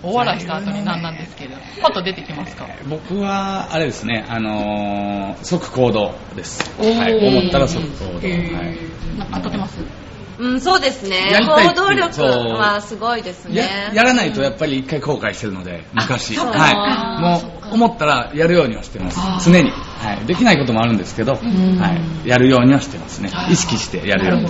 [0.02, 2.66] お笑いした後に何なんですけど、パッと出てきますか？
[2.88, 6.62] 僕は、あれですね、あのー、即行動です。
[6.80, 8.12] はい、思ったら即行動。
[8.14, 9.18] はい。
[9.18, 9.78] な当たってます？
[10.38, 11.36] うんそうですね。
[11.40, 13.90] 行動力はすごいですやね。
[13.92, 16.36] やらないとやっぱり一回後悔してるので昔。
[16.36, 17.20] はい。
[17.20, 19.18] もう思ったらやるようにはしてます。
[19.50, 21.40] 常に、はい、できないこともあるんですけど、は
[22.24, 23.32] い、やるようにはしてますね。
[23.50, 24.48] 意識してやるように、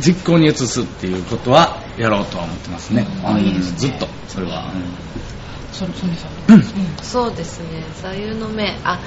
[0.00, 3.62] 実行に移すっていうことはやろうとは思ってますね、うん。
[3.76, 4.72] ずっとそれは、
[5.72, 6.54] そん。
[6.54, 6.62] うん。
[7.02, 7.84] そうですね。
[8.00, 8.76] 座右の銘。
[8.84, 8.98] あ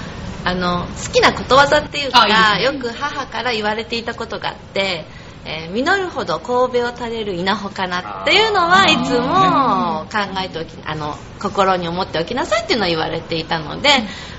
[0.43, 2.87] あの好きなことわざっていうかあいいですね。
[2.87, 5.05] よく母から言われていたことがあって、
[5.45, 13.89] えー実るほど神戸を垂れる稲穂かなっていうのはいつも考えておきあの心に思っておきなさいっていうのを言われていたので、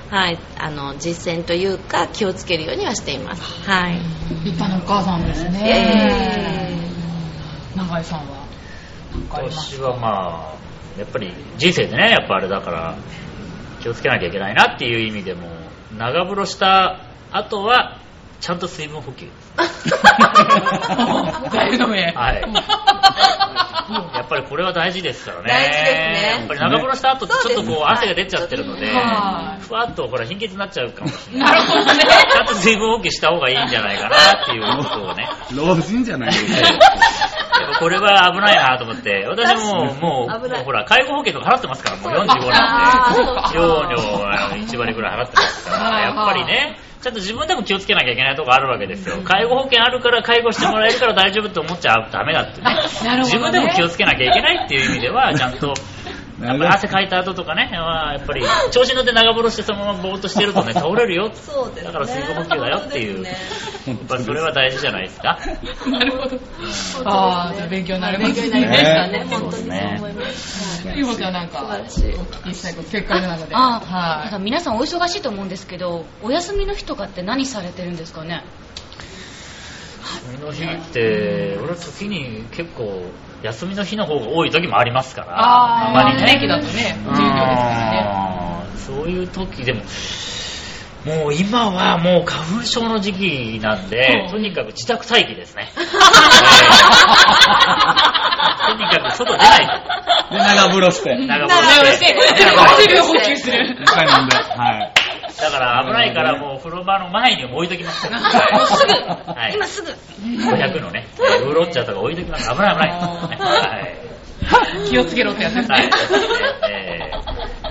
[0.09, 3.41] はい、あの実践というか気をつけるようにはしています。
[3.69, 3.99] はい。
[4.45, 6.77] 立派なお母さんですえね。
[7.75, 8.42] 永井さんは？
[9.33, 12.95] 私はまあやっぱり人生でねやっぱあれだから
[13.81, 15.47] 気をつけなきゃいけないなっていう意味でも
[15.97, 16.99] 長風呂した
[17.31, 17.99] 後は
[18.39, 19.27] ちゃんと水分補給。
[21.51, 22.11] 座右の銘。
[22.11, 22.41] はい。
[24.15, 25.49] やっぱりこれは大事ですからね。
[25.49, 26.37] 大事ですね。
[26.39, 29.61] やっぱり長風呂した後ってちょっとこう汗が出ちゃってるので、はい。
[29.61, 31.53] ふわっとほら貧血になっちゃうかもしれない。
[31.53, 32.01] なるほどね。
[32.31, 35.27] ちゃんと水分補給した方がいいんじゃないかなっていうことをね。
[35.55, 36.63] 老人じゃないです
[37.79, 43.41] これは危ないなと思って、私ももう、ほら、介護保険とか払ってますから、もう45あーそうか。
[43.41, 43.97] なんで、養料
[44.27, 49.21] あの1割ぐらい払ってますから、やっぱりね、ちゃんと自分でも気をつけなきゃいけないとこあるわけですよ。
[49.25, 52.75] 介護保険あるから介護してもらえるから大丈夫って思っちゃダメだってね。
[53.03, 55.73] ね自分でも気をつけなきゃいけないっていう意味では、ちゃんと、
[56.41, 61.31] やっぱり汗かいた後とかね、まあやっぱり調子に乗って長風呂してそのままぼーっとしてるとね、 倒れるよ。
[61.33, 63.21] そうですねだから水分補給だよっていう。
[63.21, 63.35] ね
[63.85, 65.39] やっぱりそれは大事じゃないですか。
[65.91, 66.39] なるほど。
[67.05, 70.87] ああ、じゃあ勉強になります勉強になりましたねね本当にそう思います。
[70.95, 73.55] ゆうほちゃんなんか、お聞きしたいこと、せっかくなので。
[73.55, 78.43] あ、なんはか皆さんお忙しいと思うんですけど、お休みの日とかって何されてるんですかね？
[80.03, 83.03] 休みの日って、俺は時に結構、
[83.43, 86.27] 休みの日の方が多い時もありますから、ああ、たまにね。
[86.27, 87.35] 天気だとね、うん授業
[88.71, 89.81] ですそういう時でも、
[91.05, 95.73] もう今はもう花粉症の時期なんで、うんとにかく自宅待機ですね。
[95.77, 95.83] え え
[98.77, 99.67] とにかく外出ない。
[100.31, 101.15] で、長風呂して。
[101.15, 101.67] 長からね。
[101.67, 102.45] 風呂してね水
[102.87, 103.77] 分補給する。
[103.81, 104.37] 一回飲んで。
[104.37, 105.02] はい。
[105.41, 108.19] だから危ないからもう風呂場の前に置いときますから。
[108.57, 109.89] もうすぐ、はい今すぐ。
[109.91, 112.49] 500のね、ウーロッチャとか置いときます。
[112.49, 112.89] 危ない危ない。
[112.89, 114.13] はい
[114.89, 115.89] 気をつけろってやつですはいね。
[116.69, 117.13] えー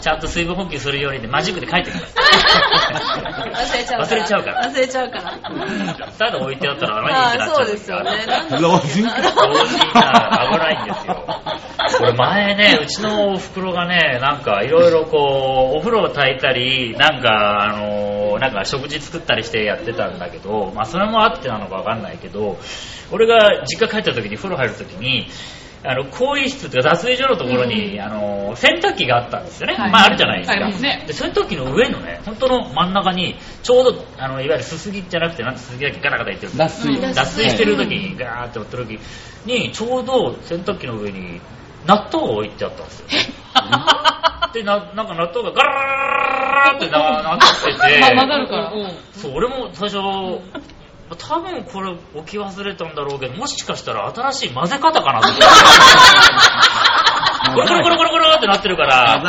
[0.02, 2.14] ちゃんと水分補給するようにでマジックで書いてきます。
[3.62, 4.06] 忘れちゃうから。
[4.08, 6.12] 忘れちゃうから忘れちゃうから。
[6.18, 7.56] ただ置いてあったら何ってなっちゃう。
[7.58, 8.10] そうですよね。
[8.50, 9.02] 老人老人
[9.94, 11.24] が危ないんですよ。
[11.98, 22.58] これ前ね、うちのお袋がね、なんかいろいろこう、お風呂炊いたり、なんかあの、なんか食事作ったりしてやってたんだけど、まあそれもあってなのかわかんないけど、
[23.12, 25.28] 俺が実家帰った時に風呂入る時に、
[25.84, 29.74] あの、更衣室というか脱衣所のところに、あの、洗濯機があったんですよね。
[29.74, 30.68] はいまああるじゃないですか。
[30.80, 36.56] ねで、洗濯機の上のね、本当の真ん中に、ちょうど、あの、いわゆるすすぎじゃなくて、なんてすすぎだっけガタガタ言ってる。
[36.56, 37.00] 脱水。
[37.00, 38.98] 脱水してる時にガーって折った時
[39.44, 41.40] にちょうど洗濯機の上に
[41.86, 43.06] 納豆が置いてあったんですよ
[44.52, 48.72] でななんか納豆がガラーってななっててま混ざるから。
[49.14, 49.98] そう俺も最初
[51.16, 55.28] 多分これ置き忘れたんだろうけどもしかしたら新しい混ぜ方かなと。
[55.28, 59.20] 思ってコロコロコロコロコロってなってるから。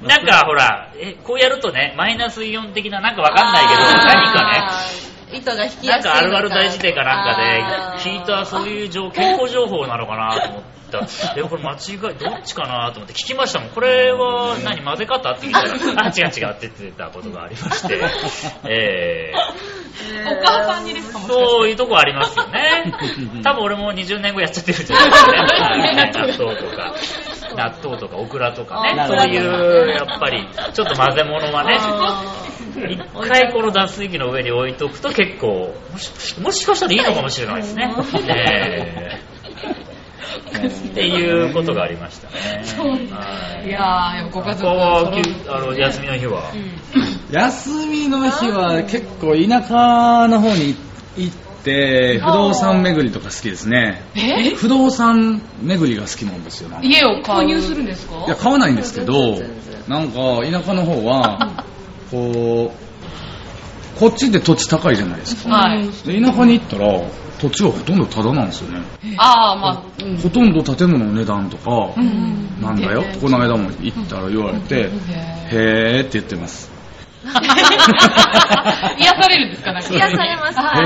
[0.00, 4.60] なんかほらえこうやるとねマイナスイオン的ななんかわかんないけど何かね。
[5.32, 5.38] ね。
[5.38, 6.18] 糸が引きなんやすいのか。
[6.18, 7.64] あるある大辞典かなんかで
[8.10, 11.34] 聞いたそういう情健康情報なのかなと思った。
[11.34, 13.70] でもこれ間違い、どっちかなと思って聞きましたもん。
[13.70, 15.68] これは何混ぜ方って聞いたら、
[16.06, 17.98] あ、違う違うって言ってたことがありまして。
[18.68, 19.32] え
[20.26, 22.92] お母さんにですかそういうとこありますよね。
[23.42, 25.38] 多分俺も20年後やっちゃってるんじゃないですかね。
[25.38, 26.94] はい納豆とか。
[27.56, 28.94] 納豆とかオクラとかね。
[28.98, 31.78] あそういう、やっぱり、ちょっと混ぜ物はね。
[31.80, 32.22] あ
[32.86, 37.92] 一回この脱水機の上に置いとくと結構もしもしかしたらいいのかもしれないですね。
[38.28, 42.34] えーっていうことがありましたね。
[43.10, 45.12] はいいやー、やっぱご家族他は
[45.48, 46.52] あの休みの日は、
[47.30, 50.74] 休みの日は結構田舎の方に
[51.16, 54.02] 行って、不動産巡りとか好きですね。
[54.14, 54.50] え？
[54.54, 56.70] 不動産巡りが好きなんですよ。
[56.82, 58.24] 家を購入するんですか？
[58.28, 59.38] や、買わないんですけど、
[59.88, 60.18] なんか
[60.50, 61.64] 田舎の方は、
[62.10, 65.50] こう、こっちって土地高いじゃないですか。
[65.50, 65.86] はい。
[66.06, 67.02] で田舎に行ったら、
[67.40, 68.80] 土地はほとんどタダなんですよね。
[69.16, 76.70] ああ、まあ、うんほとんど建物の値段とか、うんなんだよ、この間も行ったら言われて、へへーって言ってます。
[77.24, 77.28] ー
[78.98, 80.58] 癒されるんですかなんか癒されます。
[80.58, 80.84] へはい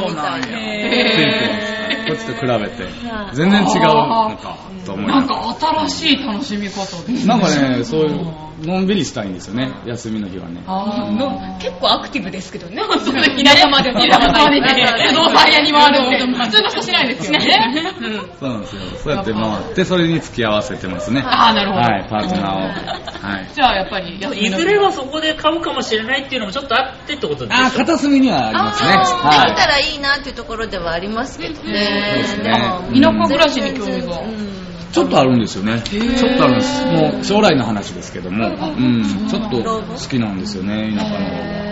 [0.00, 0.40] ー、そうなんや。
[0.40, 1.72] ってへ言ってます。
[2.02, 2.88] こっちと比べて。
[3.34, 5.26] 全然違うのか、と思いなん。
[5.26, 5.56] か
[5.88, 7.26] 新しい楽しみ方ですね。
[7.26, 8.26] なんかね、そういう、
[8.62, 10.62] のんびりしたいんですよね、休みの日はね。
[10.66, 12.82] の結構アクティブですけどね。
[12.82, 17.94] そうです田舎まで、田舎まで不動産屋に回るって、普通の人しないですよね。
[18.38, 18.82] そうなんですよ。
[19.02, 21.22] そうやって回って、それに付き合わせてますね。
[21.24, 23.26] あーなるほどはい、パートナーを。
[23.26, 23.50] はい。
[23.54, 28.88] じゃあやっぱりいずれはそこで買うかもしれないっていうのもちょっとあってってことですあー、片隅にはありますね。
[28.90, 32.24] できたはらいいなっていうところではありますけどそうでね。
[32.24, 34.61] すねでも田舎暮らしに興味が。
[34.92, 35.80] ちょっとあるんですよね。
[35.82, 36.84] ちょっとあるんです。
[36.86, 41.62] もう将来の話ですけども、うん、ちょっと好きなんですよね、田舎の方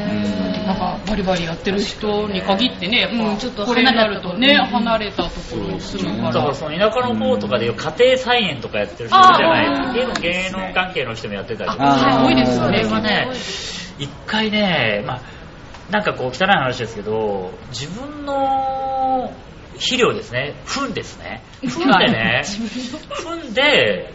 [0.67, 6.55] なんかバリバリやってる人に限ってね、やっぱうんちょっとこれになるとね、離離れたところに住むからだから。
[6.55, 10.21] その田舎の方とかでいう家庭菜園とかやってる人じゃないですか。
[10.21, 12.25] 芸能関係の人もやってたりとか。
[12.25, 12.95] 多いですよねそれ。
[12.95, 13.29] はね、
[13.99, 15.21] 一回ね、まあ、
[15.91, 19.33] なんかこう汚い話ですけど、自分の
[19.81, 21.43] 肥料ですね、糞ですね。
[21.63, 24.15] 糞でね、糞で、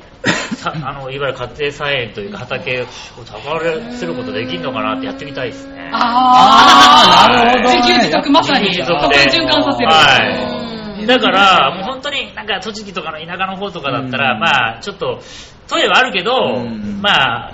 [0.56, 2.86] さ あのいわゆる家庭菜園というか畑を
[3.26, 5.90] 耕せることできるのかなってやってみたいですね。
[5.94, 9.92] あー、なるほどね自給自足まさに、自給こ自足で循環させる。
[9.92, 11.08] はい。
[11.08, 15.20] だから、もう本当になんか栃木とかの田舎の方とかだったら、うんまあちょっと、
[15.68, 17.54] トイレはあるけど、うんまあ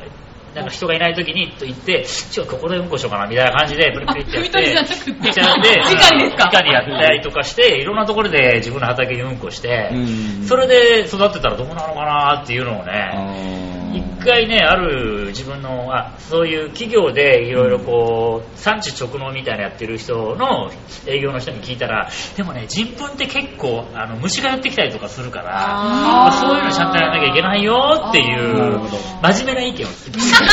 [0.56, 5.32] なんか人がいない時にと言って、ちょっとここでうんこしようかなみたいな感じで、プリプリってやって、あ汲み取りじゃなくて。
[5.32, 6.50] じゃなくて直にですか？
[6.52, 10.44] 直にやったりとかして、いろんなところで自分の畑にうんこして、うん。
[10.46, 20.72] それで育ってたらどうなのかなっていうのをね、一回ね、ある自分の、あそういう企業でいろいろこう、産地直納みたいなやってる人の
[21.08, 28.80] 営業の人に聞いたら、でもね、人糞って結構、あの、虫が寄ってきたりとかするから、まあそういうのちゃんとやらなきゃいけないよっていう
[29.22, 30.46] 真面目な意見を聞きました。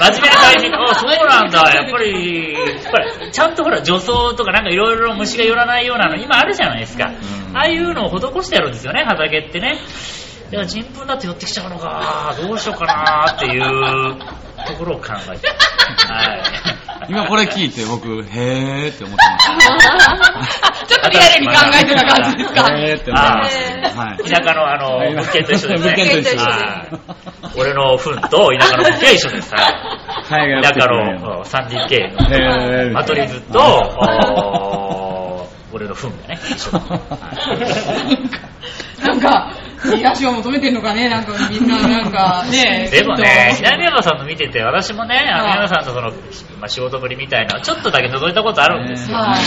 [0.10, 2.56] 真面目な対人、あ、そうなんだ、 やっぱり、
[2.90, 7.06] ほら、ちゃんとほら、除草とかなんかいろいろ虫が寄らないようなの今あるじゃないですか。
[7.06, 9.78] うんああいうのを施してやるんですよね、畑ってね。
[10.50, 13.62] いや、人糞だって寄ってきちゃうのか、どうしようかなっていう
[14.66, 15.48] ところを考えて。
[16.10, 16.42] はい。
[17.08, 19.38] 今これ聞いて僕、へーって思ってま
[20.86, 22.64] ちょっとリアルに考えてた感じですか？
[22.66, 22.72] す。
[22.72, 23.56] へーって思いまし
[23.94, 24.00] た。
[24.00, 24.18] はい。
[24.30, 25.90] 田舎のあの、物件と一緒ですね。
[25.90, 26.50] 物件と一緒ですは
[26.92, 26.98] い
[27.56, 29.50] 俺の糞と田舎の物件は一緒です。
[29.50, 29.64] 田舎
[30.86, 33.88] の 3DK へのーマトリズと、
[35.72, 36.72] 俺の糞がね、一緒。
[36.78, 37.00] は
[38.04, 38.06] い
[39.06, 39.50] なんか、
[39.84, 42.88] 癒しを求めてるのかね、なんかみんななんかね。
[42.92, 46.10] でもね、南山さんの見てて、私もね、南山さんとその、
[46.60, 49.16] まあ、仕事ぶりみたいなのちょっとだけ覗いたことあるんですよ。
[49.16, 49.38] はい。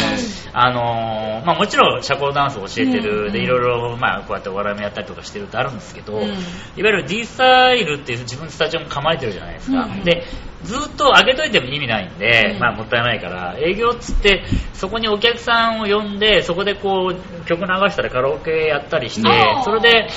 [0.54, 6.28] あのーまあ、もちろん社交ダンスを教えてる、でいろいろ、まあ、こうやってお笑いもやったりとかしてるってあるんですけど、いわ
[6.76, 9.88] ゆる D スタイルっていう自分でスタジオも構えてるじゃないですか。
[10.04, 10.24] で
[10.64, 20.08] ずっと上げといても意味ないんで、まあ、もったいないから営業っつってそこにお客さんを呼んでそこでこう曲流したりカラオケやったりしてそれで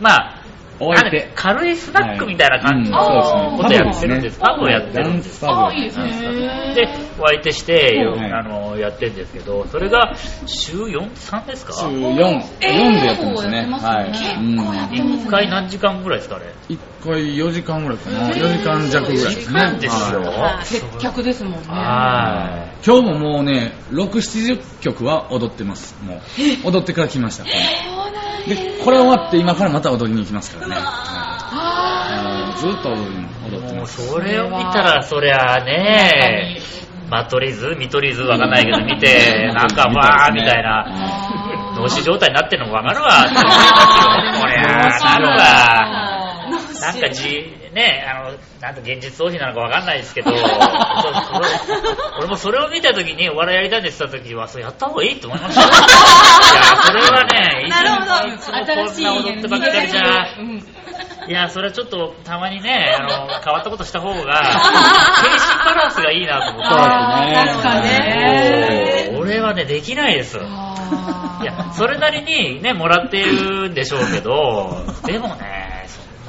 [0.00, 0.42] まあ
[0.78, 4.38] お相手なんか軽いスナックみたいな感じのことやってるんです。
[4.38, 5.42] パブをやってるんです。
[5.48, 6.74] あ、いいですね。
[6.74, 6.86] で、
[7.18, 11.10] お相手して、はいあの、やってるんですけど、それが週 4?
[11.12, 11.72] 3ですか？
[11.72, 13.66] 週4、4でやってますね。
[13.70, 14.38] はい。
[14.38, 18.28] うん一回何時間ぐらいですかね一回4時間ぐらいかな。
[18.28, 19.58] 4時間弱ぐらいですね。
[19.58, 20.20] 4時間ですよ。
[20.20, 21.58] はい接客ですもんね。
[21.68, 25.96] は今日ももうね、6、70曲は踊ってます。
[26.04, 26.20] もう。
[26.70, 27.44] 踊ってから来ました。
[28.46, 30.76] これで、これ終わって今からまた踊りに行きますからね。
[30.76, 31.96] はい
[32.56, 33.10] ずっと踊っ
[33.50, 33.60] てい。
[33.60, 34.08] もうます。
[34.08, 36.58] それを見たら、そりゃね、
[37.10, 43.62] マトリズ見取り図わかんないけど見て、なんかわーみたいな、脳死状態になってるのもわかるわって思います
[44.02, 44.40] よ。
[44.40, 46.06] こりゃ、なるわ。
[46.80, 50.32] なんかじ、ね、あの、なんか現実逃避なのかわかんないですけど、
[52.18, 55.60] 俺もそれを見たときにお笑いやりたいって言ってたときは、それやった方がいいって思いました。
[55.60, 55.68] よ。
[55.68, 55.72] い
[56.56, 60.00] や、それはね、いつもこいつもこんな踊ってばっかりじゃ、
[61.28, 61.32] い。
[61.32, 63.08] や、それはちょっとたまにね、あの、
[63.44, 66.68] 変わったことした方が、 精神バランスがいいなと思って。
[67.34, 69.10] 確かね。
[69.18, 70.38] 俺はね、できないです。
[70.38, 75.65] いや、それなりにね、もらってるんでしょうけど、でもね、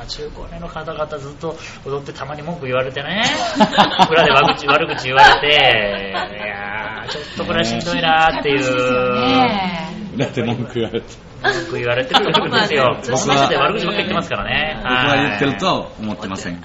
[0.08, 1.56] そんな中高年の方々ずっと
[1.86, 3.24] 踊ってたまに文句言われてね、
[4.10, 5.48] 裏で悪口悪口言われて、
[6.36, 11.28] いやー、ちょっとこれはしんどいなーっていう、だって文句言われて。
[11.44, 12.98] 文句言われてるんですよ。
[13.00, 14.80] 僕は僕マジで悪口ばっかり言ってますからね。
[14.82, 16.60] 僕は言ってるとは思ってません。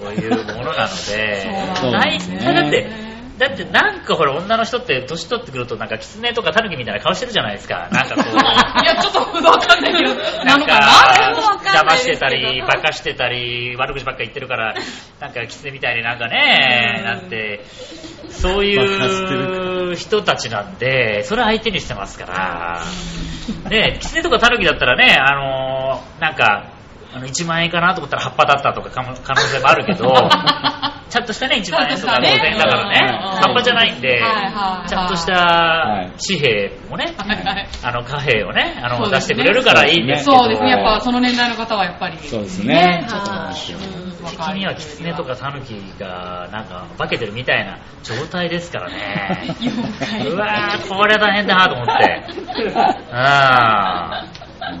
[0.00, 7.88] そういうものなので、そう大ですね体だって、だってなんかほら女の人って年取ってくるとなんか狐とかタヌキみたいな顔してるじゃないですか。
[7.90, 8.34] なんかこう。
[8.82, 10.14] いや、ちょっとわかんないけど、
[10.44, 10.74] ななんのか
[11.64, 14.74] 邪魔してたり、馬鹿してたり、悪口ばっか言ってるから、
[15.20, 17.64] なんか狐みたいになんかね、なんて、
[18.30, 22.80] そういう人たちなんで、それ相手にしてますから、
[23.68, 26.66] ね、狐とかタヌキだったらね、あのーなんか、
[27.14, 29.02] あの1万円かなと思ったら葉っぱだったとか可
[29.34, 30.12] 能性もあるけど、
[31.08, 36.10] ちゃんとしたね、1万円とか5000円だからね、葉っぱじゃないんで、はいはいちゃんとしはい。
[36.10, 37.14] た紙幣もね、
[37.84, 42.18] あの貨幣をね、あの出してくれるからいいんですけど、そうですね、やっぱその年代の方はやっぱり。
[42.18, 43.06] そうですね。
[43.08, 43.54] ちょっとはい。
[44.24, 49.54] 的にはキツネとかタヌキがなんか化けてるみたいな状態ですからね。
[50.26, 52.24] うわー、これは大変だなと思って。
[52.64, 54.33] うん。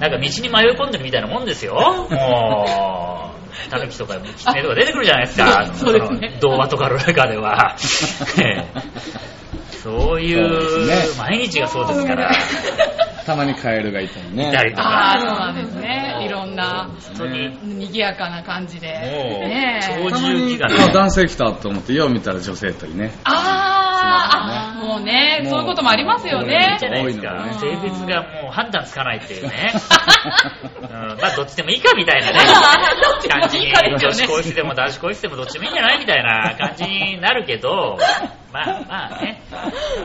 [0.04, 1.74] なんか道に迷い込んでるみたいなもんですよ。
[1.74, 5.64] もう、タヌキとかキツネとか出てくるじゃないですか。
[5.72, 7.74] そ うそうですねの童話とかの中では。
[9.82, 10.44] そういそう
[11.18, 12.30] 毎日がそうですから。
[13.26, 14.50] たまにカエルがいたりね。
[14.50, 15.20] いたりとああ、か。
[15.20, 16.24] そうなんですね。
[16.26, 17.58] いろんな、本当に。
[17.62, 18.88] 賑やかな感じで。
[18.88, 18.92] も
[19.46, 23.12] うねえ超たまに重機がねあ男性来たと思って、よう見たら女性といね。
[23.24, 26.76] あーあ、もうね、もうそういうこともありますよね。
[26.78, 26.86] じ。
[26.86, 29.72] ゃないですか性別がもう判断つかないっていうね、
[30.82, 32.38] うん、まあどっちでもいいかみたいなね。
[33.28, 37.98] 感じに女子更衣室でも男子更衣室でもどっちでもいいんじゃないみたいな感じになるけど。
[38.52, 39.42] まあまあね。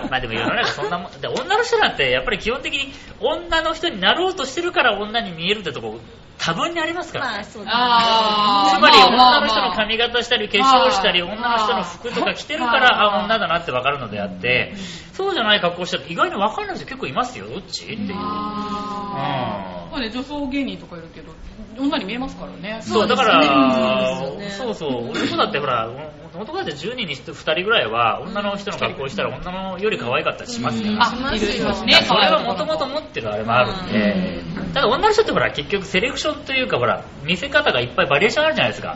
[0.10, 1.22] まあでも世の中そんなもん。
[1.22, 6.00] で女の人なんてやっぱり基本的に女の人になろうとしてるから女に見えるってとこ
[6.42, 7.34] 多分にありますからね。
[7.36, 8.78] まあそうだあー。
[8.78, 14.74] つまりまあまあ女の人の髪型したり化粧したりはい女の人の服とか着てるからはいあ女だなって分かるのであって
[15.14, 17.84] そうじゃない格好したら意外に分かんない人結構いますよどっち？
[17.84, 18.14] っていう。
[18.16, 19.90] あー。
[19.92, 21.34] そうね、女装芸人とかいるけど、
[21.80, 22.80] 女に見えますからね。
[22.84, 25.10] そうだかそうらそうそう。
[25.10, 25.90] 男だってほら
[26.40, 31.94] 男だって10人に2人ぐらいは女の人の格好したら女のより可愛かったりしますからあ、いるいますね。
[32.08, 34.42] それはもともと持ってるあれもあるんで、
[34.74, 38.96] ただ女の人ってほら結局セレクションというかほら見せ方がいっぱいバリエーションあるじゃないですか、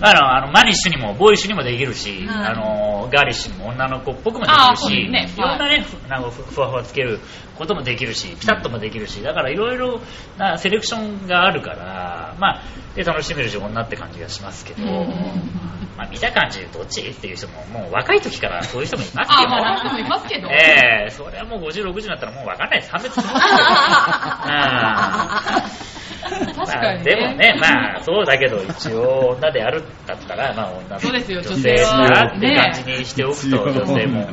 [0.00, 5.04] あのあのマニッシュにもボーイッシュにもできるし、はいあのガーリッシュにも女の子っぽくもできるし、い
[5.40, 7.20] ろんなね、ふなんかふふわふわつける
[7.58, 10.00] こともできるしピタッともできるしだからいろいろ
[10.38, 12.62] なセレクションがあるからまあ
[12.98, 14.82] で楽しめるし女って感じがしますけど、
[15.96, 17.00] まあ見た感じどっち？
[17.02, 20.48] っていう人ももう若い時からそういう人もいますけあ、どまあ、若いますけど。
[20.48, 22.90] ええそれはもう50、60になったらもう分かんないです。
[22.90, 23.28] 判別します。
[23.28, 23.38] よ。
[26.42, 26.54] うん。
[26.54, 27.16] 確かにね。
[27.16, 34.28] まあでもね、まあそうだけど一応女であるんだったら、まあ女のそうですよ女性だって感じにしておくと、女性も。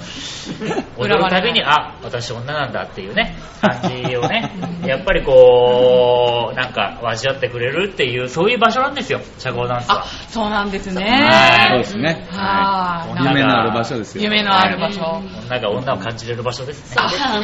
[0.97, 4.51] 踊るたびに、あ、私女なんだっていうね、 感じをね、
[4.85, 11.67] やっぱりこう、なんか分かってくれるっていう、そういう場所なんですよ、社交ダンスあは。、そうなんですはね。
[11.69, 12.27] そうですね。
[12.31, 14.23] はいい夢のある場所ですよ。
[14.23, 15.21] 夢のある場所。
[15.47, 17.01] 女が女を感じれる場所ですね。
[17.01, 17.39] あ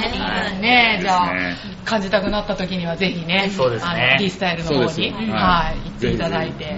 [0.59, 1.55] ねえ、じゃあね、
[1.85, 6.75] 感じたくなった時にはぜひね、そうですねあの D スタイルの方に、はい、行っていただいて、はい、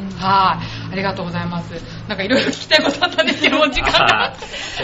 [0.92, 1.74] ありがとうございます。
[2.08, 4.34] なんかいろいろ聞きたいことあったんですけど、時間が。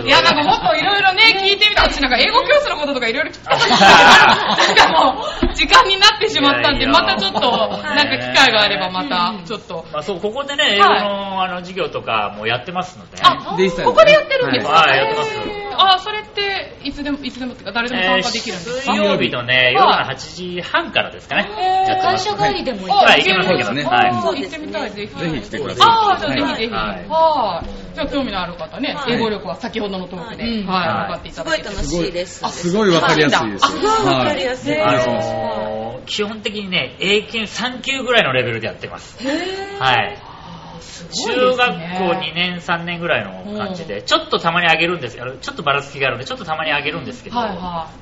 [0.04, 9.86] いや、なんかもっといろいろね、聞いてみたし、なんか英語教室のこととかいろいろ聞きたかったんですけど、 なんかもう、時間になってしまったんで、またちょっと、なんか機会があればまた、ちょっと。
[9.92, 13.18] まあそう、ここでね、英語のあの授業とかもやってますので。
[13.22, 14.74] あ、ここでやってるんですか？
[14.74, 14.98] はい。
[14.98, 15.32] やってます。
[15.82, 18.94] あ、それって、いつでも、いつでもっていうか、誰でも参加できるんですか？
[18.94, 20.16] 水曜日のね、夜の8
[20.56, 21.50] 時半からですかね。
[22.02, 22.92] 会社帰りでもいい。
[22.92, 24.10] あはい、行けます、ねはい。
[24.10, 25.20] あ行ってみたい、ぜひ。
[25.20, 25.88] ぜひ来てください。
[25.90, 26.70] ああ、じゃあぜひぜひ。
[27.10, 27.96] はいはい。
[27.96, 31.70] じゃあ興味のある方ね、はい英語力は先ほどのトークで、はいはい、分かっていただいて。
[31.70, 32.46] すごい楽しいです。
[32.46, 33.66] あすごいわかりやすいです。
[33.66, 34.80] あすごいわかりやすい。
[34.80, 39.18] あはいのー、基本的にね、英検3級ぐらいのレベルでやってます。
[39.80, 40.40] はい。
[41.08, 47.38] 中学校2年、3年ぐらいの感じで、ちょっとたまに上げるんですけど、ちょっとばらつきがあるんで、ちょっとたまに上げるんですけど、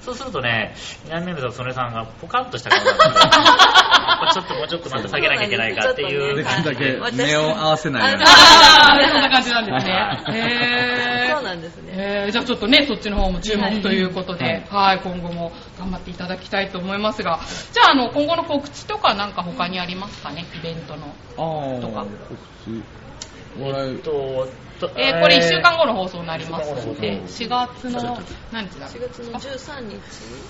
[0.01, 3.03] そうするとね、南目さん、曽根さんがポカンとした顔になって、
[4.33, 6.35] ちょっともうちょっとまた下げなきゃいけないかっていう。
[6.35, 8.25] でき感じるだけ目を合わせないように。
[8.25, 9.93] ああ、そんな感じなんですね。
[9.93, 10.37] はい。
[10.37, 11.93] へそうなんですね。
[11.95, 12.31] えー。
[12.31, 17.39] じゃあちょっとね、そっちの方も注目ということで、はい、今後も頑張っていただきたいと思いますが、
[17.73, 21.07] じゃあ、あの、今後の告知とかなんか他にありますかね、イベントの。
[21.37, 22.05] ああ、とか
[23.59, 24.47] お笑い、と、と
[24.95, 27.23] えーこれ1週間後の放送になりますので、えー。
[27.23, 28.19] 4月の、
[28.51, 29.95] 何日だ4月の13日。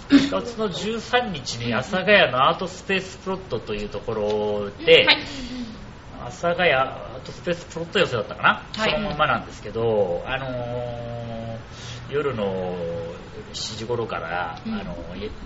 [0.10, 5.18] 4月の13日に阿佐ヶ谷のアートスペースプロットというところで、はい。
[6.22, 8.92] 阿佐ヶ谷アートスペースプロット寄せだったかな、はい。
[8.92, 11.38] そのままなんですけど、あのー
[12.10, 12.76] 夜の
[13.54, 14.74] 7時頃から、うん。
[14.74, 14.96] あの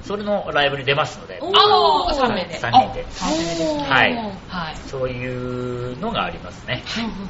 [0.02, 2.60] それのライブに出ますので、おああ、3名で。
[2.60, 3.06] 3人で。
[3.84, 4.16] はい。
[4.48, 4.76] はい。
[4.76, 6.84] そういうのがありますね。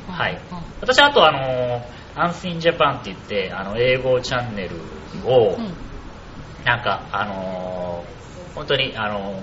[0.08, 0.40] ははい。
[0.82, 4.76] 私あとあのアンスインジャパンって言ってあの英語チャンネル
[5.26, 5.74] を、うん。
[6.66, 8.12] なんかあのー
[8.54, 9.42] 本当にあの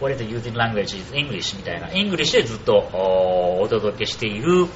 [0.00, 1.88] What is the using language is English みたいな。
[1.88, 4.66] English でずっとおお届けしている、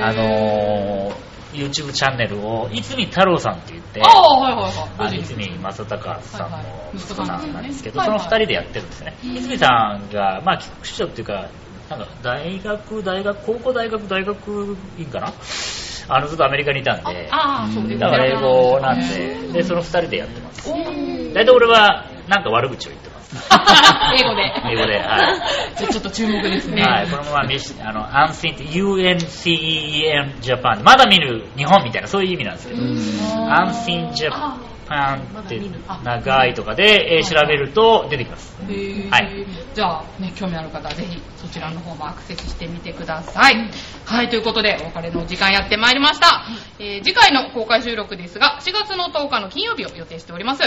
[0.00, 6.58] あのー YouTube チャンネルを泉太郎さんって言ってああ、はいはい泉正隆さんの
[6.94, 11.48] 息子さんなんですけど、その二人でやってるんですね、泉さんが、まあ、菊池長っていうか
[11.90, 15.32] なんか大学、大学、高校、大学、大学院かな？
[16.08, 17.98] あのずっとアメリカにいたんで、ああ、そうですね。
[17.98, 20.68] だから英語なんで、で、その二人でやってます。
[20.68, 23.11] 大体俺はなんか悪口を言ってます。
[24.18, 24.52] 英語で。
[24.70, 25.76] 英語で、はい。
[25.76, 26.82] じゃあちょっと注目ですね。
[26.82, 32.82] はい、このままあの、アンシンって UNCEN ジャパンまだ見る日本みたいなそういう意味なんですけど、
[33.50, 34.72] アンシンジャパン
[35.40, 35.60] って
[36.04, 38.54] 長いとかで、えー調べると出てきます。
[38.68, 43.70] へーはいじゃあ、ね、興味ある方はぜひそちらの方もアクセスしてみてください。
[44.04, 46.44] はい、ということでお別れのお時間やってまいりました。
[46.78, 50.62] えー次回の公開収録ですが、4月の10日の金曜日を予定しております。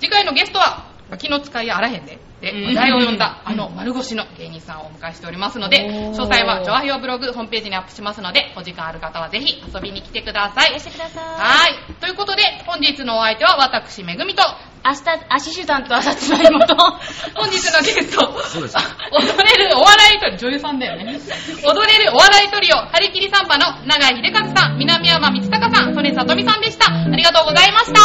[0.00, 10.80] 次回のゲストは、気の使いあらへんで、で、話題を呼んだあの丸腰の芸人さんをお迎えしておりますので、詳細は、ジョアヒオブログホームページにアップしますので、お時間ある方はぜひ遊びに来てください。
[10.80, 11.24] してください。
[11.24, 11.74] はい。
[12.00, 14.42] ということで、本日のお相手は私、めぐみと、
[14.82, 16.74] 明日、足手段と朝つまりもと。
[17.36, 18.76] 本日のゲスト、そうです
[19.12, 21.20] 踊れるお笑いトリオ、女優さんだよね。
[21.64, 26.86] 踊れるお笑いトリオ、張り切りサンバの永井秀和さん、南山光隆さん、曽根さとみさんでした。
[26.86, 28.00] ありがとうございました。